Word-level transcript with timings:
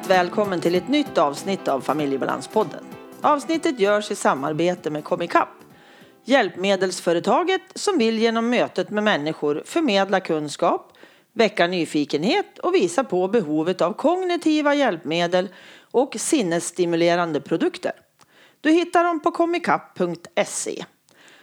Varmt 0.00 0.10
välkommen 0.10 0.60
till 0.60 0.74
ett 0.74 0.88
nytt 0.88 1.18
avsnitt 1.18 1.68
av 1.68 1.80
Familjebalanspodden. 1.80 2.84
Avsnittet 3.20 3.80
görs 3.80 4.10
i 4.10 4.14
samarbete 4.14 4.90
med 4.90 5.04
Comicap, 5.04 5.48
hjälpmedelsföretaget 6.24 7.60
som 7.74 7.98
vill 7.98 8.18
genom 8.18 8.50
mötet 8.50 8.90
med 8.90 9.04
människor 9.04 9.62
förmedla 9.66 10.20
kunskap, 10.20 10.92
väcka 11.32 11.66
nyfikenhet 11.66 12.58
och 12.58 12.74
visa 12.74 13.04
på 13.04 13.28
behovet 13.28 13.80
av 13.80 13.92
kognitiva 13.92 14.74
hjälpmedel 14.74 15.48
och 15.90 16.16
sinnesstimulerande 16.18 17.40
produkter. 17.40 17.92
Du 18.60 18.70
hittar 18.70 19.04
dem 19.04 19.20
på 19.20 19.30
comicap.se. 19.30 20.84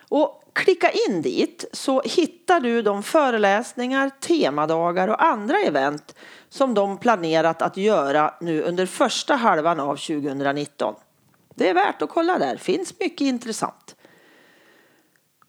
Och 0.09 0.43
klicka 0.53 0.91
in 1.07 1.21
dit 1.21 1.65
så 1.73 2.01
hittar 2.01 2.59
du 2.59 2.81
de 2.81 3.03
föreläsningar, 3.03 4.11
temadagar 4.19 5.07
och 5.07 5.23
andra 5.23 5.59
event 5.59 6.15
som 6.49 6.73
de 6.73 6.97
planerat 6.97 7.61
att 7.61 7.77
göra 7.77 8.33
nu 8.41 8.61
under 8.61 8.85
första 8.85 9.35
halvan 9.35 9.79
av 9.79 9.95
2019. 9.95 10.95
Det 11.55 11.69
är 11.69 11.73
värt 11.73 12.01
att 12.01 12.09
kolla 12.09 12.39
där, 12.39 12.57
finns 12.57 12.99
mycket 12.99 13.21
intressant. 13.21 13.95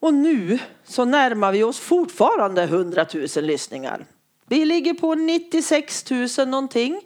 Och 0.00 0.14
nu 0.14 0.58
så 0.84 1.04
närmar 1.04 1.52
vi 1.52 1.62
oss 1.62 1.78
fortfarande 1.78 2.62
100 2.62 3.06
000 3.14 3.26
lyssningar. 3.36 4.06
Vi 4.46 4.64
ligger 4.64 4.94
på 4.94 5.14
96 5.14 6.10
000 6.10 6.28
någonting 6.48 7.00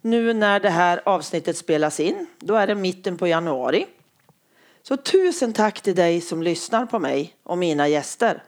nu 0.00 0.32
när 0.32 0.60
det 0.60 0.70
här 0.70 1.00
avsnittet 1.04 1.56
spelas 1.56 2.00
in. 2.00 2.26
Då 2.38 2.54
är 2.54 2.66
det 2.66 2.74
mitten 2.74 3.16
på 3.16 3.26
januari. 3.26 3.86
Så 4.82 4.96
tusen 4.96 5.52
tack 5.52 5.80
till 5.80 5.94
dig 5.94 6.20
som 6.20 6.42
lyssnar 6.42 6.86
på 6.86 6.98
mig 6.98 7.36
och 7.42 7.58
mina 7.58 7.88
gäster. 7.88 8.42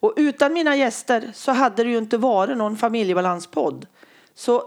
Och 0.00 0.14
utan 0.16 0.52
mina 0.52 0.76
gäster 0.76 1.30
så 1.34 1.52
hade 1.52 1.84
det 1.84 1.90
ju 1.90 1.98
inte 1.98 2.18
varit 2.18 2.56
någon 2.56 2.76
familjebalanspodd. 2.76 3.86
Så 4.38 4.62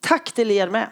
tack 0.00 0.32
till 0.32 0.50
er 0.50 0.68
med. 0.68 0.90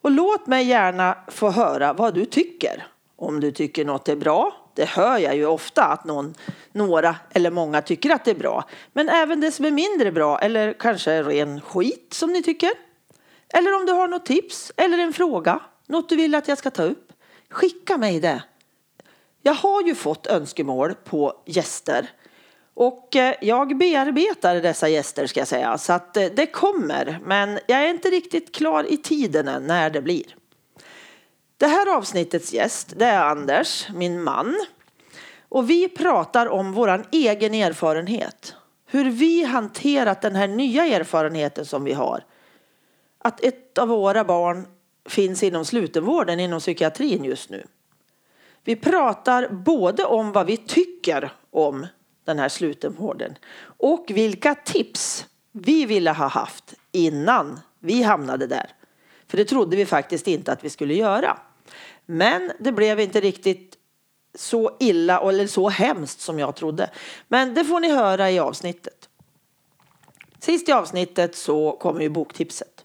Och 0.00 0.10
låt 0.10 0.46
mig 0.46 0.66
gärna 0.66 1.18
få 1.28 1.50
höra 1.50 1.92
vad 1.92 2.14
du 2.14 2.24
tycker. 2.24 2.86
Om 3.16 3.40
du 3.40 3.52
tycker 3.52 3.84
något 3.84 4.08
är 4.08 4.16
bra. 4.16 4.70
Det 4.74 4.84
hör 4.84 5.18
jag 5.18 5.36
ju 5.36 5.46
ofta 5.46 5.84
att 5.84 6.04
någon, 6.04 6.34
några 6.72 7.16
eller 7.30 7.50
många 7.50 7.82
tycker 7.82 8.10
att 8.10 8.24
det 8.24 8.30
är 8.30 8.34
bra. 8.34 8.64
Men 8.92 9.08
även 9.08 9.40
det 9.40 9.52
som 9.52 9.64
är 9.64 9.70
mindre 9.70 10.12
bra 10.12 10.38
eller 10.38 10.72
kanske 10.72 11.22
ren 11.22 11.60
skit 11.60 12.14
som 12.14 12.32
ni 12.32 12.42
tycker. 12.42 12.70
Eller 13.48 13.76
om 13.76 13.86
du 13.86 13.92
har 13.92 14.08
något 14.08 14.26
tips 14.26 14.72
eller 14.76 14.98
en 14.98 15.12
fråga. 15.12 15.60
Något 15.86 16.08
du 16.08 16.16
vill 16.16 16.34
att 16.34 16.48
jag 16.48 16.58
ska 16.58 16.70
ta 16.70 16.82
upp. 16.82 17.12
Skicka 17.50 17.98
mig 17.98 18.20
det. 18.20 18.42
Jag 19.42 19.54
har 19.54 19.82
ju 19.82 19.94
fått 19.94 20.26
önskemål 20.26 20.94
på 20.94 21.42
gäster. 21.46 22.10
Och 22.74 23.16
eh, 23.16 23.34
jag 23.40 23.78
bearbetar 23.78 24.60
dessa 24.60 24.88
gäster 24.88 25.26
ska 25.26 25.40
jag 25.40 25.48
säga. 25.48 25.78
Så 25.78 25.92
att 25.92 26.16
eh, 26.16 26.26
det 26.36 26.46
kommer. 26.46 27.18
Men 27.24 27.58
jag 27.66 27.80
är 27.84 27.88
inte 27.88 28.10
riktigt 28.10 28.54
klar 28.54 28.92
i 28.92 28.96
tiden 28.96 29.48
än 29.48 29.66
när 29.66 29.90
det 29.90 30.02
blir. 30.02 30.36
Det 31.56 31.66
här 31.66 31.96
avsnittets 31.96 32.52
gäst 32.52 32.92
det 32.96 33.04
är 33.04 33.24
Anders, 33.24 33.88
min 33.94 34.22
man. 34.22 34.56
Och 35.48 35.70
vi 35.70 35.88
pratar 35.88 36.46
om 36.46 36.72
vår 36.72 37.06
egen 37.10 37.54
erfarenhet. 37.54 38.54
Hur 38.86 39.10
vi 39.10 39.44
hanterat 39.44 40.22
den 40.22 40.36
här 40.36 40.48
nya 40.48 40.86
erfarenheten 40.86 41.66
som 41.66 41.84
vi 41.84 41.92
har. 41.92 42.24
Att 43.18 43.44
ett 43.44 43.78
av 43.78 43.88
våra 43.88 44.24
barn 44.24 44.66
finns 45.08 45.42
inom 45.42 45.64
slutenvården, 45.64 46.40
inom 46.40 46.60
psykiatrin 46.60 47.24
just 47.24 47.50
nu. 47.50 47.66
Vi 48.64 48.76
pratar 48.76 49.48
både 49.48 50.04
om 50.04 50.32
vad 50.32 50.46
vi 50.46 50.56
tycker 50.56 51.32
om 51.50 51.86
den 52.24 52.38
här 52.38 52.48
slutenvården 52.48 53.38
och 53.64 54.04
vilka 54.08 54.54
tips 54.54 55.26
vi 55.52 55.86
ville 55.86 56.10
ha 56.10 56.26
haft 56.26 56.74
innan 56.92 57.60
vi 57.80 58.02
hamnade 58.02 58.46
där. 58.46 58.70
För 59.26 59.36
det 59.36 59.44
trodde 59.44 59.76
vi 59.76 59.86
faktiskt 59.86 60.26
inte 60.26 60.52
att 60.52 60.64
vi 60.64 60.70
skulle 60.70 60.94
göra. 60.94 61.38
Men 62.06 62.52
det 62.58 62.72
blev 62.72 63.00
inte 63.00 63.20
riktigt 63.20 63.78
så 64.34 64.76
illa 64.80 65.28
eller 65.28 65.46
så 65.46 65.68
hemskt 65.68 66.20
som 66.20 66.38
jag 66.38 66.56
trodde. 66.56 66.90
Men 67.28 67.54
det 67.54 67.64
får 67.64 67.80
ni 67.80 67.90
höra 67.90 68.30
i 68.30 68.38
avsnittet. 68.38 69.08
Sist 70.38 70.68
i 70.68 70.72
avsnittet 70.72 71.36
så 71.36 71.72
kommer 71.72 72.00
ju 72.00 72.08
boktipset. 72.08 72.84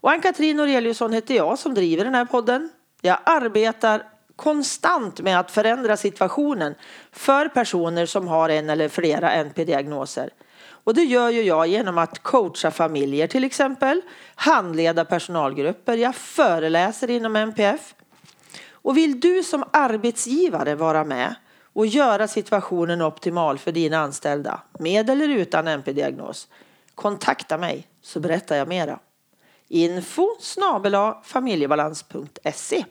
Och 0.00 0.10
Ann-Katrin 0.10 0.56
Noreliusson 0.56 1.12
heter 1.12 1.34
jag 1.34 1.58
som 1.58 1.74
driver 1.74 2.04
den 2.04 2.14
här 2.14 2.24
podden. 2.24 2.70
Jag 3.00 3.18
arbetar 3.24 4.02
konstant 4.38 5.20
med 5.20 5.40
att 5.40 5.50
förändra 5.50 5.96
situationen 5.96 6.74
för 7.12 7.48
personer 7.48 8.06
som 8.06 8.28
har 8.28 8.48
en 8.48 8.70
eller 8.70 8.88
flera 8.88 9.30
NP-diagnoser. 9.44 10.30
Och 10.84 10.94
det 10.94 11.04
gör 11.04 11.30
ju 11.30 11.42
jag 11.42 11.66
genom 11.66 11.98
att 11.98 12.18
coacha 12.18 12.70
familjer 12.70 13.26
till 13.26 13.44
exempel, 13.44 14.00
handleda 14.34 15.04
personalgrupper, 15.04 15.96
jag 15.96 16.14
föreläser 16.14 17.10
inom 17.10 17.36
NPF. 17.36 17.94
Och 18.70 18.96
vill 18.96 19.20
du 19.20 19.42
som 19.42 19.64
arbetsgivare 19.72 20.74
vara 20.74 21.04
med 21.04 21.34
och 21.72 21.86
göra 21.86 22.28
situationen 22.28 23.02
optimal 23.02 23.58
för 23.58 23.72
dina 23.72 23.98
anställda, 23.98 24.60
med 24.78 25.10
eller 25.10 25.28
utan 25.28 25.68
NP-diagnos, 25.68 26.48
kontakta 26.94 27.58
mig 27.58 27.88
så 28.02 28.20
berättar 28.20 28.56
jag 28.56 28.68
mera. 28.68 28.98
Info 29.68 30.28
familjebalans.se 31.24 32.84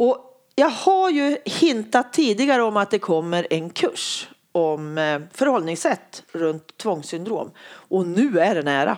och 0.00 0.42
jag 0.54 0.68
har 0.68 1.10
ju 1.10 1.36
hintat 1.44 2.12
tidigare 2.12 2.62
om 2.62 2.76
att 2.76 2.90
det 2.90 2.98
kommer 2.98 3.46
en 3.50 3.70
kurs 3.70 4.28
om 4.52 4.98
eh, 4.98 5.20
förhållningssätt 5.32 6.22
runt 6.32 6.76
tvångssyndrom. 6.76 7.50
Och 7.68 8.06
nu 8.06 8.38
är 8.38 8.54
det 8.54 8.62
nära. 8.62 8.96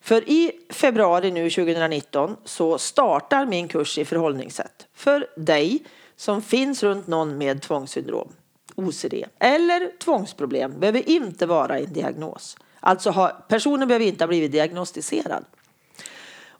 För 0.00 0.28
i 0.28 0.52
februari 0.70 1.30
nu 1.30 1.50
2019 1.50 2.36
så 2.44 2.78
startar 2.78 3.46
min 3.46 3.68
kurs 3.68 3.98
i 3.98 4.04
förhållningssätt 4.04 4.86
för 4.94 5.26
dig 5.36 5.84
som 6.16 6.42
finns 6.42 6.82
runt 6.82 7.06
någon 7.06 7.38
med 7.38 7.62
tvångssyndrom, 7.62 8.32
OCD 8.74 9.14
eller 9.38 9.98
tvångsproblem. 9.98 10.80
behöver 10.80 11.10
inte 11.10 11.46
vara 11.46 11.78
en 11.78 11.92
diagnos. 11.92 12.56
Alltså 12.80 13.30
personen 13.48 13.88
behöver 13.88 14.06
inte 14.06 14.24
ha 14.24 14.28
blivit 14.28 14.52
diagnostiserad. 14.52 15.44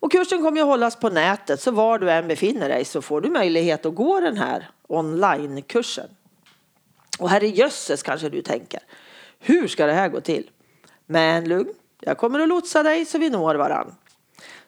Och 0.02 0.12
kursen 0.12 0.42
kommer 0.42 0.60
att 0.60 0.66
hållas 0.66 0.96
på 0.96 1.08
nätet 1.08 1.60
så 1.60 1.70
var 1.70 1.98
du 1.98 2.10
än 2.10 2.28
befinner 2.28 2.68
dig 2.68 2.84
så 2.84 3.02
får 3.02 3.20
du 3.20 3.30
möjlighet 3.30 3.86
att 3.86 3.94
gå 3.94 4.20
den 4.20 4.36
här 4.36 4.70
onlinekursen. 4.88 6.08
Och 7.18 7.30
här 7.30 7.44
i 7.44 7.48
jösses 7.48 8.02
kanske 8.02 8.28
du 8.28 8.42
tänker. 8.42 8.80
Hur 9.38 9.68
ska 9.68 9.86
det 9.86 9.92
här 9.92 10.08
gå 10.08 10.20
till? 10.20 10.50
Men 11.06 11.48
lugn, 11.48 11.74
jag 12.00 12.18
kommer 12.18 12.40
att 12.40 12.48
lotsa 12.48 12.82
dig 12.82 13.04
så 13.04 13.18
vi 13.18 13.30
når 13.30 13.54
varann. 13.54 13.94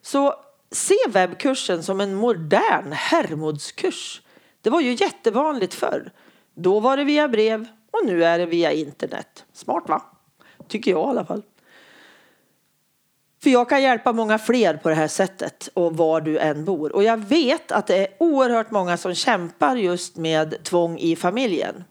Så 0.03 0.34
se 0.71 0.97
webbkursen 1.09 1.83
som 1.83 2.01
en 2.01 2.15
modern 2.15 2.93
Hermodskurs. 2.93 4.22
Det 4.61 4.71
var 4.71 4.81
ju 4.81 4.93
jättevanligt 4.93 5.75
förr. 5.75 6.12
Då 6.55 6.81
var 6.81 6.97
det 6.97 7.05
via 7.05 7.28
brev 7.28 7.66
och 7.91 8.06
nu 8.06 8.25
är 8.25 8.39
det 8.39 8.47
via 8.47 8.72
internet. 8.72 9.45
Smart 9.53 9.84
va? 9.89 10.03
Tycker 10.69 10.91
jag 10.91 11.01
i 11.01 11.11
alla 11.11 11.25
fall. 11.25 11.43
För 13.44 13.50
jag 13.50 13.69
kan 13.69 13.82
hjälpa 13.82 14.12
många 14.12 14.38
fler 14.38 14.77
på 14.77 14.88
det 14.88 14.94
här 14.94 15.09
sättet 15.09 15.69
och 15.75 15.97
var 15.97 16.21
du 16.21 16.38
än 16.38 16.65
bor. 16.65 16.94
Och 16.94 17.05
jag 17.05 17.16
vet 17.16 17.72
att 17.72 17.87
det 17.87 17.97
är 17.97 18.06
oerhört 18.19 18.71
många 18.71 18.97
som 18.97 19.15
kämpar 19.15 19.77
just 19.77 20.16
med 20.16 20.65
tvång 20.65 20.99
i 20.99 21.16
familjen. 21.16 21.84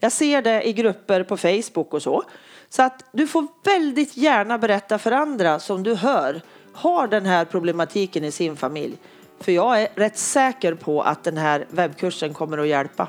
Jag 0.00 0.12
ser 0.12 0.42
det 0.42 0.68
i 0.68 0.72
grupper 0.72 1.22
på 1.22 1.36
Facebook 1.36 1.94
och 1.94 2.02
så. 2.02 2.22
Så 2.68 2.82
att 2.82 3.04
du 3.12 3.26
får 3.26 3.46
väldigt 3.64 4.16
gärna 4.16 4.58
berätta 4.58 4.98
för 4.98 5.12
andra 5.12 5.58
som 5.58 5.82
du 5.82 5.94
hör 5.94 6.40
har 6.72 7.08
den 7.08 7.26
här 7.26 7.44
problematiken 7.44 8.24
i 8.24 8.30
sin 8.30 8.56
familj. 8.56 8.96
För 9.40 9.52
jag 9.52 9.82
är 9.82 9.88
rätt 9.94 10.18
säker 10.18 10.74
på 10.74 11.02
att 11.02 11.24
den 11.24 11.36
här 11.36 11.66
webbkursen 11.70 12.34
kommer 12.34 12.58
att 12.58 12.68
hjälpa. 12.68 13.08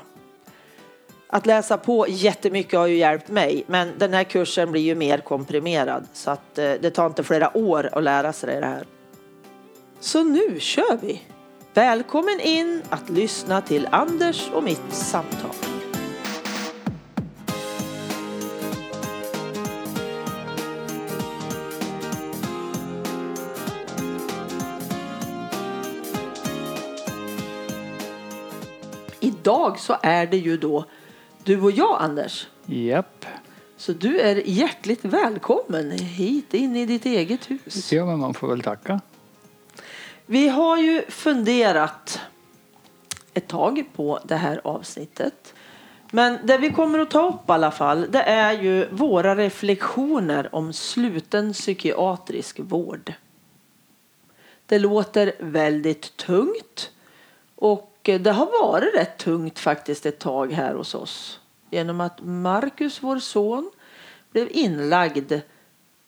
Att 1.32 1.46
läsa 1.46 1.76
på 1.76 2.06
jättemycket 2.08 2.78
har 2.78 2.86
ju 2.86 2.96
hjälpt 2.96 3.28
mig, 3.28 3.64
men 3.66 3.98
den 3.98 4.12
här 4.12 4.24
kursen 4.24 4.72
blir 4.72 4.82
ju 4.82 4.94
mer 4.94 5.18
komprimerad 5.18 6.06
så 6.12 6.30
att 6.30 6.58
eh, 6.58 6.72
det 6.80 6.90
tar 6.90 7.06
inte 7.06 7.22
flera 7.22 7.56
år 7.56 7.88
att 7.92 8.02
lära 8.02 8.32
sig 8.32 8.60
det 8.60 8.66
här. 8.66 8.84
Så 10.00 10.24
nu 10.24 10.60
kör 10.60 10.98
vi! 11.02 11.22
Välkommen 11.74 12.40
in 12.40 12.82
att 12.88 13.10
lyssna 13.10 13.60
till 13.60 13.88
Anders 13.90 14.50
och 14.54 14.64
mitt 14.64 14.92
samtal. 14.92 15.50
Idag 29.20 29.78
så 29.78 29.96
är 30.02 30.26
det 30.26 30.36
ju 30.36 30.56
då 30.56 30.84
du 31.44 31.60
och 31.60 31.70
jag, 31.70 31.96
Anders. 32.00 32.48
Japp. 32.66 33.26
Så 33.76 33.92
du 33.92 34.20
är 34.20 34.42
hjärtligt 34.46 35.04
välkommen 35.04 35.90
hit 35.90 36.54
in 36.54 36.76
i 36.76 36.86
ditt 36.86 37.06
eget 37.06 37.50
hus. 37.50 37.92
Ja, 37.92 38.06
men 38.06 38.18
man 38.18 38.34
får 38.34 38.48
väl 38.48 38.62
tacka. 38.62 39.00
Vi 40.26 40.48
har 40.48 40.78
ju 40.78 41.02
funderat 41.08 42.20
ett 43.34 43.48
tag 43.48 43.84
på 43.94 44.20
det 44.24 44.36
här 44.36 44.60
avsnittet. 44.64 45.54
Men 46.10 46.38
det 46.46 46.58
vi 46.58 46.70
kommer 46.70 46.98
att 46.98 47.10
ta 47.10 47.28
upp 47.28 47.48
i 47.48 47.52
alla 47.52 47.70
fall, 47.70 48.06
det 48.10 48.22
är 48.22 48.62
ju 48.62 48.88
våra 48.90 49.36
reflektioner 49.36 50.54
om 50.54 50.72
sluten 50.72 51.52
psykiatrisk 51.52 52.60
vård. 52.60 53.12
Det 54.66 54.78
låter 54.78 55.32
väldigt 55.38 56.16
tungt. 56.16 56.90
Och 57.54 57.89
och 58.02 58.20
det 58.20 58.30
har 58.30 58.62
varit 58.62 58.94
rätt 58.94 59.18
tungt 59.18 59.58
faktiskt 59.58 60.06
ett 60.06 60.18
tag 60.18 60.52
här 60.52 60.74
hos 60.74 60.94
oss. 60.94 61.40
Genom 61.70 62.00
att 62.00 62.20
Marcus, 62.22 63.02
vår 63.02 63.18
son, 63.18 63.70
blev 64.32 64.48
inlagd 64.50 65.32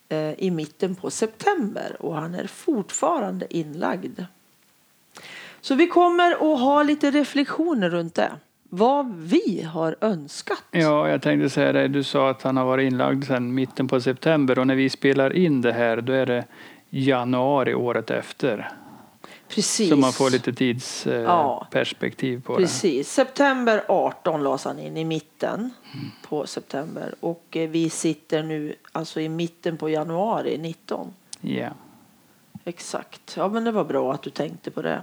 eh, 0.09 0.33
i 0.39 0.51
mitten 0.51 0.95
på 0.95 1.11
september 1.11 1.97
och 2.01 2.15
han 2.15 2.35
är 2.35 2.47
fortfarande 2.47 3.57
inlagd. 3.57 4.21
Så 5.61 5.75
vi 5.75 5.87
kommer 5.87 6.33
att 6.33 6.61
ha 6.61 6.83
lite 6.83 7.11
reflektioner 7.11 7.91
runt 7.91 8.15
det. 8.15 8.33
Vad 8.69 9.15
vi 9.15 9.63
har 9.63 9.97
önskat. 10.01 10.65
Ja, 10.71 11.09
jag 11.09 11.23
tänkte 11.23 11.51
säga 11.51 11.73
det. 11.73 11.89
Du 11.89 12.03
sa 12.03 12.31
att 12.31 12.43
han 12.43 12.57
har 12.57 12.65
varit 12.65 12.93
inlagd 12.93 13.25
sedan 13.25 13.55
mitten 13.55 13.89
på 13.89 14.01
september 14.01 14.59
och 14.59 14.67
när 14.67 14.75
vi 14.75 14.91
spelar 14.91 15.33
in 15.33 15.61
det 15.61 15.73
här 15.73 16.01
då 16.01 16.13
är 16.13 16.27
det 16.27 16.45
januari 16.91 17.75
året 17.75 18.11
efter. 18.11 18.73
Precis. 19.55 19.89
Så 19.91 19.97
man 19.97 20.13
får 20.13 20.31
lite 20.31 20.53
tidsperspektiv 20.53 22.35
Ja. 22.35 22.47
på 22.47 22.53
det. 22.59 22.65
Precis. 22.65 23.13
September 23.13 23.85
18 23.89 24.43
lades 24.45 24.65
han 24.65 24.79
in 24.79 24.97
i 24.97 25.05
mitten 25.05 25.71
på 26.29 26.47
september. 26.47 27.15
Och 27.21 27.45
eh, 27.57 27.69
vi 27.71 27.91
sitter 27.91 28.43
nu 28.43 28.75
alltså 28.93 29.21
i 29.21 29.29
mitten 29.29 29.77
på 29.77 29.89
januari 29.89 30.59
19. 30.59 31.15
Ja. 31.41 31.69
Exakt. 32.65 33.35
Ja, 33.37 33.49
men 33.49 33.65
det 33.65 33.71
var 33.73 33.85
bra 33.85 34.13
att 34.13 34.23
du 34.23 34.31
tänkte 34.31 34.71
på 34.71 34.83
det. 34.83 35.03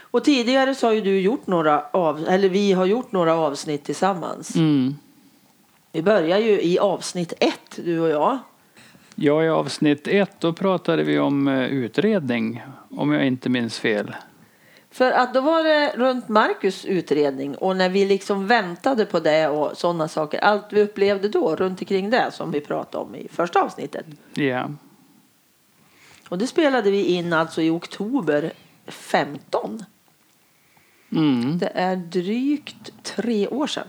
Och 0.00 0.24
tidigare 0.24 0.74
så 0.74 0.86
har 0.86 0.92
ju 0.92 1.00
du 1.00 1.20
gjort 1.20 1.46
några 1.46 1.86
av, 1.90 2.24
eller 2.28 2.48
vi 2.48 2.72
har 2.72 2.84
gjort 2.84 3.12
några 3.12 3.34
avsnitt 3.34 3.84
tillsammans. 3.84 4.56
Mm. 4.56 4.94
Vi 5.92 6.02
börjar 6.02 6.38
ju 6.38 6.62
i 6.62 6.78
avsnitt 6.78 7.32
ett, 7.40 7.78
du 7.84 8.00
och 8.00 8.08
jag. 8.08 8.38
Ja, 9.14 9.44
i 9.44 9.48
avsnitt 9.48 10.08
ett 10.08 10.40
då 10.40 10.52
pratade 10.52 11.02
vi 11.02 11.18
om 11.18 11.48
eh, 11.48 11.64
utredning, 11.64 12.62
om 12.90 13.12
jag 13.12 13.26
inte 13.26 13.48
minns 13.48 13.78
fel. 13.78 14.16
För 14.90 15.12
att 15.12 15.34
då 15.34 15.40
var 15.40 15.64
det 15.64 15.92
runt 15.96 16.28
Marcus 16.28 16.84
utredning 16.84 17.54
och 17.54 17.76
när 17.76 17.88
vi 17.88 18.04
liksom 18.04 18.46
väntade 18.46 19.06
på 19.06 19.20
det 19.20 19.48
och 19.48 19.76
sådana 19.76 20.08
saker. 20.08 20.38
Allt 20.38 20.64
vi 20.70 20.82
upplevde 20.82 21.28
då 21.28 21.56
runt 21.56 21.80
omkring 21.80 22.10
det 22.10 22.30
som 22.32 22.50
vi 22.50 22.60
pratade 22.60 23.04
om 23.04 23.14
i 23.14 23.28
första 23.28 23.62
avsnittet. 23.62 24.06
Ja. 24.34 24.70
Och 26.28 26.38
det 26.38 26.46
spelade 26.46 26.90
vi 26.90 27.04
in 27.04 27.32
alltså 27.32 27.62
i 27.62 27.70
oktober 27.70 28.52
15. 28.86 29.84
Mm. 31.12 31.58
Det 31.58 31.72
är 31.74 31.96
drygt 31.96 32.92
tre 33.02 33.48
år 33.48 33.66
sedan. 33.66 33.86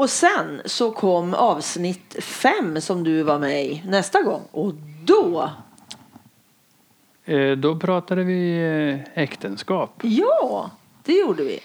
Och 0.00 0.10
sen 0.10 0.62
så 0.64 0.90
kom 0.90 1.34
avsnitt 1.34 2.16
fem 2.24 2.80
som 2.80 3.04
du 3.04 3.22
var 3.22 3.38
med 3.38 3.64
i 3.64 3.82
nästa 3.86 4.22
gång. 4.22 4.42
Och 4.50 4.74
då, 5.04 5.50
Eh, 7.24 7.50
Då 7.50 7.76
pratade 7.76 8.24
vi 8.24 8.58
eh, 9.14 9.22
äktenskap. 9.22 9.90
ja, 10.02 10.70
det 11.04 11.12
gjorde 11.12 11.44
vi. 11.44 11.60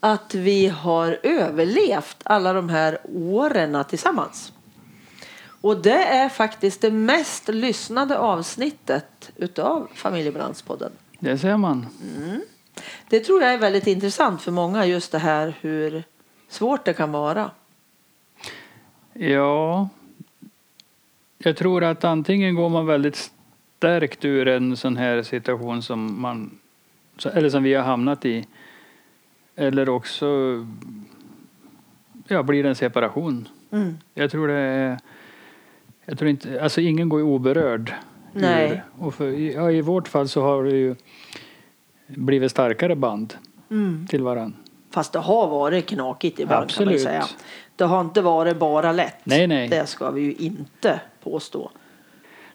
Att 0.00 0.34
vi 0.34 0.68
har 0.68 1.18
överlevt 1.22 2.16
alla 2.22 2.52
de 2.52 2.68
här 2.68 2.98
åren 3.14 3.84
tillsammans. 3.88 4.52
Och 5.60 5.76
det 5.82 6.04
är 6.04 6.28
faktiskt 6.28 6.80
det 6.80 6.90
mest 6.90 7.48
lyssnade 7.48 8.18
avsnittet 8.18 9.30
utav 9.36 9.88
Familjebrandspodden. 9.94 10.92
Det 11.18 11.38
ser 11.38 11.56
man. 11.56 11.86
Det 13.08 13.20
tror 13.20 13.42
jag 13.42 13.52
är 13.52 13.58
väldigt 13.58 13.86
intressant 13.86 14.42
för 14.42 14.50
många 14.52 14.86
just 14.86 15.12
det 15.12 15.18
här 15.18 15.54
hur 15.60 16.04
svårt 16.52 16.84
det 16.84 16.92
kan 16.92 17.12
vara. 17.12 17.50
Ja. 19.12 19.88
Jag 21.38 21.56
tror 21.56 21.84
att 21.84 22.04
antingen 22.04 22.54
går 22.54 22.68
man 22.68 22.86
väldigt 22.86 23.32
stärkt 23.78 24.24
ur 24.24 24.48
en 24.48 24.76
sån 24.76 24.96
här 24.96 25.22
situation 25.22 25.82
som 25.82 26.20
man 26.20 26.58
eller 27.34 27.48
som 27.50 27.62
vi 27.62 27.74
har 27.74 27.82
hamnat 27.82 28.24
i. 28.24 28.46
Eller 29.56 29.88
också 29.88 30.26
ja, 32.28 32.42
blir 32.42 32.62
det 32.62 32.68
en 32.68 32.74
separation. 32.74 33.48
Mm. 33.70 33.98
Jag 34.14 34.30
tror 34.30 34.48
det 34.48 34.54
är 34.54 34.98
jag 36.04 36.18
tror 36.18 36.30
inte, 36.30 36.62
alltså 36.62 36.80
ingen 36.80 37.08
går 37.08 37.20
ju 37.20 37.26
oberörd. 37.26 37.92
Nej. 38.32 38.70
Ur, 38.70 38.82
och 39.04 39.14
för, 39.14 39.30
ja, 39.30 39.70
I 39.70 39.80
vårt 39.80 40.08
fall 40.08 40.28
så 40.28 40.42
har 40.42 40.64
det 40.64 40.70
ju 40.76 40.96
blivit 42.06 42.50
starkare 42.50 42.96
band 42.96 43.34
Mm. 43.70 44.06
till 44.06 44.22
varann. 44.22 44.56
Fast 44.92 45.12
det 45.12 45.18
har 45.18 45.46
varit 45.46 45.86
knakigt 45.86 46.40
ibland 46.40 46.70
kan 46.70 46.84
man 46.84 46.94
Absolut. 46.94 47.02
säga. 47.02 47.26
Det 47.76 47.84
har 47.84 48.00
inte 48.00 48.20
varit 48.22 48.56
bara 48.56 48.92
lätt. 48.92 49.16
Nej, 49.24 49.46
nej. 49.46 49.68
Det 49.68 49.86
ska 49.86 50.10
vi 50.10 50.20
ju 50.20 50.34
inte 50.34 51.00
påstå. 51.22 51.70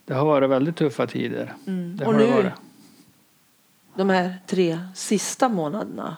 Det 0.05 0.13
har 0.13 0.25
varit 0.25 0.49
väldigt 0.49 0.75
tuffa 0.75 1.07
tider. 1.07 1.53
Mm. 1.67 1.97
Det 1.97 2.05
Och 2.05 2.15
nu, 2.15 2.25
varit. 2.25 2.53
de 3.95 4.09
här 4.09 4.35
tre 4.47 4.79
sista 4.95 5.49
månaderna 5.49 6.17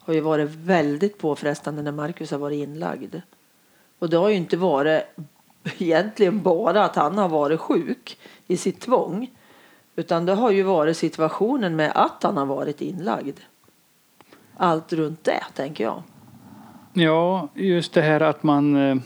har 0.00 0.14
ju 0.14 0.20
varit 0.20 0.50
väldigt 0.50 1.18
påfrestande 1.18 1.82
när 1.82 1.92
Marcus 1.92 2.30
har 2.30 2.38
varit 2.38 2.68
inlagd. 2.68 3.16
Och 3.98 4.10
det 4.10 4.16
har 4.16 4.28
ju 4.28 4.34
inte 4.34 4.56
varit 4.56 5.02
egentligen 5.78 6.42
bara 6.42 6.84
att 6.84 6.96
han 6.96 7.18
har 7.18 7.28
varit 7.28 7.60
sjuk 7.60 8.18
i 8.46 8.56
sitt 8.56 8.80
tvång. 8.80 9.30
Utan 9.96 10.26
det 10.26 10.34
har 10.34 10.50
ju 10.50 10.62
varit 10.62 10.96
situationen 10.96 11.76
med 11.76 11.92
att 11.94 12.22
han 12.22 12.36
har 12.36 12.46
varit 12.46 12.80
inlagd. 12.80 13.38
Allt 14.56 14.92
runt 14.92 15.24
det, 15.24 15.44
tänker 15.54 15.84
jag. 15.84 16.02
Ja, 16.92 17.48
just 17.54 17.92
det 17.92 18.02
här 18.02 18.20
att 18.20 18.42
man 18.42 18.76
eh, 18.76 18.96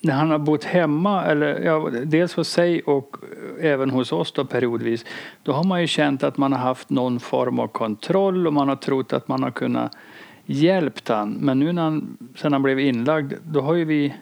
när 0.00 0.14
han 0.14 0.30
har 0.30 0.38
bott 0.38 0.64
hemma, 0.64 1.24
eller 1.24 1.60
ja, 1.60 1.90
dels 2.04 2.34
hos 2.34 2.48
sig 2.48 2.82
och 2.82 3.16
eh, 3.60 3.70
även 3.70 3.90
hos 3.90 4.12
oss 4.12 4.32
då 4.32 4.44
periodvis, 4.44 5.04
då 5.42 5.52
har 5.52 5.64
man 5.64 5.80
ju 5.80 5.86
känt 5.86 6.22
att 6.22 6.36
man 6.36 6.52
har 6.52 6.58
haft 6.58 6.90
någon 6.90 7.20
form 7.20 7.58
av 7.58 7.68
kontroll 7.68 8.46
och 8.46 8.52
man 8.52 8.68
har 8.68 8.76
trott 8.76 9.12
att 9.12 9.28
man 9.28 9.42
har 9.42 9.50
kunnat 9.50 9.96
hjälpt 10.46 11.08
han. 11.08 11.30
Men 11.30 11.58
nu 11.58 11.72
när 11.72 11.82
han, 11.82 12.16
sen 12.36 12.52
han 12.52 12.62
blev 12.62 12.80
inlagd, 12.80 13.32
då 13.42 13.60
har 13.60 13.74
ju 13.74 13.84
vi 13.84 14.14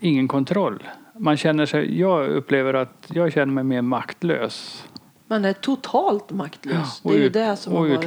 ingen 0.00 0.28
kontroll. 0.28 0.82
Man 1.18 1.36
känner 1.36 1.66
sig, 1.66 2.00
jag 2.00 2.28
upplever 2.28 2.74
att 2.74 3.10
jag 3.14 3.32
känner 3.32 3.52
mig 3.52 3.64
mer 3.64 3.82
maktlös 3.82 4.86
Man 5.26 5.44
är 5.44 5.52
totalt 5.52 6.30
maktlös. 6.30 7.00
och, 7.02 7.12
det 7.12 7.18
är 7.18 7.22
ut, 7.22 7.32
det 7.32 7.56
som 7.56 7.72
och 7.72 7.78
har 7.78 7.86
varit. 7.88 8.00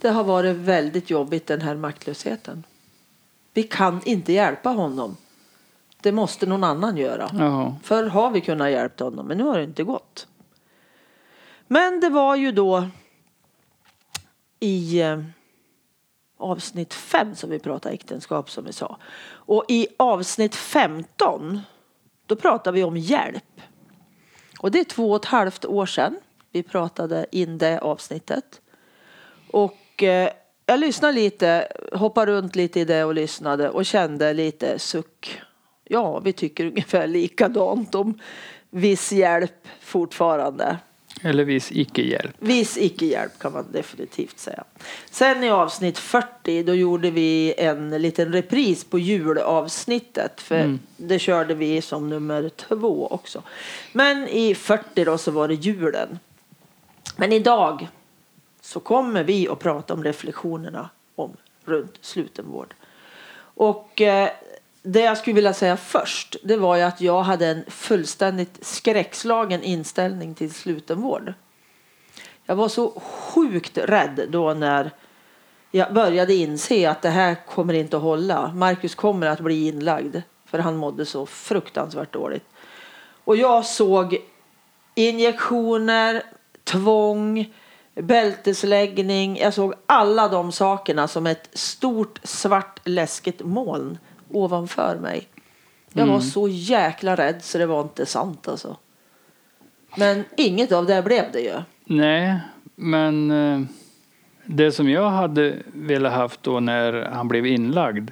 Det 0.00 0.08
har 0.08 0.24
varit 0.24 0.56
väldigt 0.56 1.10
jobbigt 1.10 1.46
den 1.46 1.60
här 1.60 1.74
maktlösheten. 1.74 2.64
Vi 3.52 3.62
kan 3.62 4.00
inte 4.04 4.32
hjälpa 4.32 4.70
honom. 4.70 5.16
Det 6.02 6.12
måste 6.12 6.46
någon 6.46 6.64
annan 6.64 6.96
göra. 6.96 7.30
Jaha. 7.38 7.76
Förr 7.82 8.06
har 8.06 8.30
vi 8.30 8.40
kunnat 8.40 8.70
hjälpa 8.70 9.04
honom 9.04 9.26
men 9.26 9.38
nu 9.38 9.44
har 9.44 9.58
det 9.58 9.64
inte 9.64 9.84
gått. 9.84 10.26
Men 11.66 12.00
det 12.00 12.08
var 12.08 12.36
ju 12.36 12.52
då 12.52 12.88
i 14.60 15.00
eh, 15.00 15.22
avsnitt 16.36 16.94
5 16.94 17.34
som 17.34 17.50
vi 17.50 17.58
pratade 17.58 17.94
äktenskap 17.94 18.50
som 18.50 18.64
vi 18.64 18.72
sa. 18.72 18.96
Och 19.26 19.64
i 19.68 19.88
avsnitt 19.96 20.54
15 20.54 21.60
då 22.26 22.36
pratar 22.36 22.72
vi 22.72 22.84
om 22.84 22.96
hjälp. 22.96 23.60
Och 24.58 24.70
det 24.70 24.80
är 24.80 24.84
två 24.84 25.10
och 25.10 25.16
ett 25.16 25.24
halvt 25.24 25.64
år 25.64 25.86
sedan 25.86 26.20
vi 26.50 26.62
pratade 26.62 27.26
in 27.32 27.58
det 27.58 27.78
avsnittet. 27.78 28.60
Och 29.50 29.76
eh, 30.02 30.30
jag 30.66 30.80
lyssnade 30.80 31.12
lite, 31.12 31.68
hoppade 31.92 32.32
runt 32.32 32.56
lite 32.56 32.80
i 32.80 32.84
det 32.84 33.04
och 33.04 33.14
lyssnade 33.14 33.70
och 33.70 33.86
kände 33.86 34.32
lite 34.32 34.78
suck. 34.78 35.40
Ja, 35.84 36.20
vi 36.20 36.32
tycker 36.32 36.66
ungefär 36.66 37.06
likadant 37.06 37.94
om 37.94 38.18
viss 38.70 39.12
hjälp 39.12 39.68
fortfarande. 39.80 40.78
Eller 41.22 41.44
viss 41.44 41.72
icke-hjälp. 41.72 42.36
Viss 42.38 42.78
icke-hjälp 42.78 43.38
kan 43.38 43.52
man 43.52 43.66
definitivt 43.72 44.38
säga. 44.38 44.64
Sen 45.10 45.44
i 45.44 45.50
avsnitt 45.50 45.98
40 45.98 46.62
då 46.62 46.74
gjorde 46.74 47.10
vi 47.10 47.54
en 47.58 47.90
liten 47.90 48.32
repris 48.32 48.84
på 48.84 48.98
julavsnittet. 48.98 50.40
För 50.40 50.78
det 50.96 51.18
körde 51.18 51.54
vi 51.54 51.82
som 51.82 52.10
nummer 52.10 52.48
två 52.48 53.06
också. 53.06 53.42
Men 53.92 54.28
i 54.28 54.54
40 54.54 55.04
då 55.04 55.18
så 55.18 55.30
var 55.30 55.48
det 55.48 55.54
julen. 55.54 56.18
Men 57.16 57.32
idag 57.32 57.88
så 58.68 58.80
kommer 58.80 59.24
vi 59.24 59.48
att 59.48 59.58
prata 59.58 59.94
om 59.94 60.04
reflektionerna 60.04 60.90
om 61.14 61.36
runt 61.64 61.98
slutenvård. 62.00 62.74
Och 63.40 64.00
eh, 64.00 64.30
det 64.82 65.00
jag 65.00 65.18
skulle 65.18 65.34
vilja 65.34 65.54
säga 65.54 65.76
först 65.76 66.36
det 66.42 66.56
var 66.56 66.76
ju 66.76 66.82
att 66.82 67.00
jag 67.00 67.22
hade 67.22 67.46
en 67.46 67.64
fullständigt 67.68 68.66
skräckslagen 68.66 69.62
inställning 69.62 70.34
till 70.34 70.54
slutenvård. 70.54 71.32
Jag 72.44 72.56
var 72.56 72.68
så 72.68 73.00
sjukt 73.00 73.78
rädd 73.78 74.26
då 74.28 74.54
när 74.54 74.90
jag 75.70 75.94
började 75.94 76.34
inse 76.34 76.90
att 76.90 77.02
det 77.02 77.10
här 77.10 77.36
kommer 77.46 77.74
inte 77.74 77.96
att 77.96 78.02
hålla. 78.02 78.52
Marcus 78.54 78.94
kommer 78.94 79.26
att 79.26 79.40
bli 79.40 79.68
inlagd 79.68 80.16
för 80.46 80.58
han 80.58 80.76
mådde 80.76 81.06
så 81.06 81.26
fruktansvärt 81.26 82.12
dåligt. 82.12 82.44
Och 83.24 83.36
jag 83.36 83.66
såg 83.66 84.18
injektioner, 84.94 86.22
tvång, 86.64 87.52
bältesläggning. 88.02 89.36
Jag 89.36 89.54
såg 89.54 89.74
alla 89.86 90.28
de 90.28 90.52
sakerna 90.52 91.08
som 91.08 91.26
ett 91.26 91.48
stort 91.52 92.20
svart 92.22 92.80
läskigt 92.84 93.40
moln 93.44 93.98
ovanför 94.30 94.98
mig. 95.02 95.28
Jag 95.92 96.06
var 96.06 96.20
så 96.20 96.48
jäkla 96.48 97.16
rädd 97.16 97.42
så 97.42 97.58
det 97.58 97.66
var 97.66 97.80
inte 97.80 98.06
sant 98.06 98.48
alltså. 98.48 98.76
Men 99.96 100.24
inget 100.36 100.72
av 100.72 100.86
det 100.86 101.02
blev 101.02 101.24
det 101.32 101.40
ju. 101.40 101.54
Nej, 101.84 102.40
men 102.74 103.30
eh, 103.30 103.60
det 104.44 104.72
som 104.72 104.90
jag 104.90 105.10
hade 105.10 105.56
velat 105.72 106.12
haft 106.12 106.42
då 106.42 106.60
när 106.60 107.02
han 107.02 107.28
blev 107.28 107.46
inlagd 107.46 108.10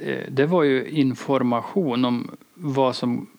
eh, 0.00 0.24
det 0.28 0.46
var 0.46 0.62
ju 0.62 0.88
information 0.88 2.04
om 2.04 2.36
vad 2.54 2.96
som 2.96 3.30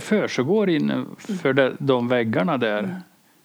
försiggår 0.00 0.70
innanför 0.70 1.52
de, 1.52 1.76
de 1.78 2.08
väggarna 2.08 2.58
där. 2.58 3.00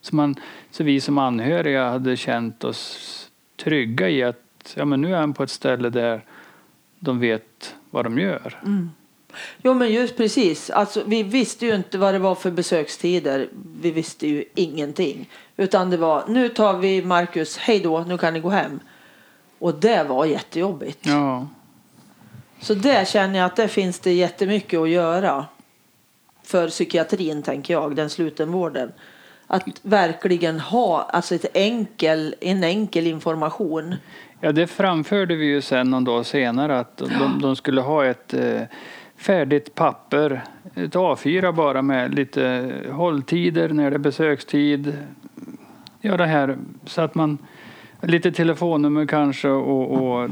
Mm. 0.06 0.10
Så, 0.10 0.16
man, 0.16 0.36
så 0.72 0.84
vi 0.84 1.02
som 1.02 1.18
anhöriga 1.18 1.90
hade 1.90 2.18
känt 2.18 2.64
oss 2.64 3.32
trygga 3.64 4.10
i 4.10 4.24
att 4.24 4.74
ja, 4.76 4.86
men 4.86 5.02
nu 5.02 5.14
är 5.14 5.20
han 5.20 5.34
på 5.34 5.44
ett 5.44 5.52
ställe 5.52 5.90
där 5.90 6.24
de 7.00 7.20
vet 7.20 7.76
vad 7.90 8.06
de 8.06 8.20
gör. 8.20 8.60
Jo 9.64 9.74
men 9.74 9.94
just 9.94 10.18
precis. 10.18 10.70
Alltså, 10.70 11.04
vi 11.06 11.24
visste 11.24 11.66
ju 11.66 11.76
inte 11.76 11.98
vad 11.98 12.14
det 12.14 12.20
var 12.20 12.36
för 12.36 12.52
besökstider. 12.52 13.50
Vi 13.82 13.92
visste 13.92 14.28
ju 14.28 14.44
ingenting. 14.56 15.30
Utan 15.58 15.90
det 15.90 15.98
var 15.98 16.24
nu 16.28 16.50
tar 16.50 16.78
vi 16.78 17.02
Marcus, 17.02 17.58
hej 17.58 17.80
då, 17.80 18.00
nu 18.08 18.18
kan 18.18 18.34
ni 18.34 18.40
gå 18.40 18.50
hem. 18.50 18.80
Och 19.60 19.74
det 19.74 20.04
var 20.04 20.26
jättejobbigt. 20.26 21.00
Ja, 21.06 21.48
Så 22.60 22.74
där 22.74 23.06
känner 23.06 23.40
jag 23.40 23.46
att 23.46 23.56
det 23.56 23.68
finns 23.68 24.00
det 24.00 24.14
jättemycket 24.14 24.80
att 24.80 24.90
göra. 24.90 25.46
För 26.44 26.70
psykiatrin 26.70 27.44
tänker 27.44 27.74
jag, 27.74 27.96
den 27.96 28.10
slutenvården. 28.10 28.92
Att 29.48 29.64
verkligen 29.82 30.60
ha 30.60 31.02
alltså 31.02 31.36
ett 31.36 31.46
enkel, 31.54 32.36
en 32.42 32.64
enkel 32.64 33.08
information. 33.08 33.96
ja, 34.40 34.52
det 34.52 34.68
framförde 34.68 35.36
vi 35.36 35.46
ju 35.46 35.62
sen 35.62 35.90
någon 35.90 36.04
dag 36.04 36.26
senare 36.26 36.80
att 36.80 36.98
de, 36.98 37.40
de 37.42 37.56
skulle 37.56 37.82
ha 37.82 38.06
ett 38.06 38.34
eh, 38.34 38.62
färdigt 39.18 39.76
papper, 39.76 40.44
ett 40.76 40.96
A4 40.96 41.52
bara 41.52 41.82
med 41.82 42.16
lite 42.16 42.72
hålltider 42.92 43.70
när 43.70 43.90
det 43.90 43.96
är 43.96 44.00
besökstid. 44.00 44.94
Ja, 46.02 46.18
det 46.18 46.26
här 46.26 46.58
så 46.86 47.02
att 47.02 47.16
man 47.16 47.38
lite 48.02 48.32
telefonnummer 48.32 49.06
kanske 49.06 49.50
och, 49.50 49.92
och 49.92 50.30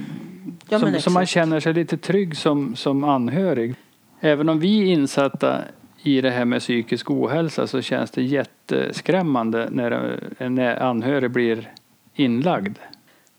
Ja, 0.70 0.79
som, 0.79 0.93
så 1.00 1.10
man 1.10 1.25
känner 1.25 1.60
sig 1.60 1.74
lite 1.74 1.98
trygg 1.98 2.38
som, 2.38 2.75
som 2.75 3.03
anhörig. 3.03 3.75
Även 4.20 4.50
om 4.50 4.60
vi 4.60 4.86
insatta 4.86 5.62
i 6.03 6.22
det 6.22 6.29
här 6.29 6.45
med 6.45 6.62
psykisk 6.62 7.12
ohälsa 7.12 7.67
så 7.67 7.81
känns 7.81 8.12
det 8.12 8.22
jätteskrämmande 8.22 9.67
när 9.72 10.19
en 10.38 10.60
anhörig 10.60 11.31
blir 11.31 11.72
inlagd. 12.13 12.77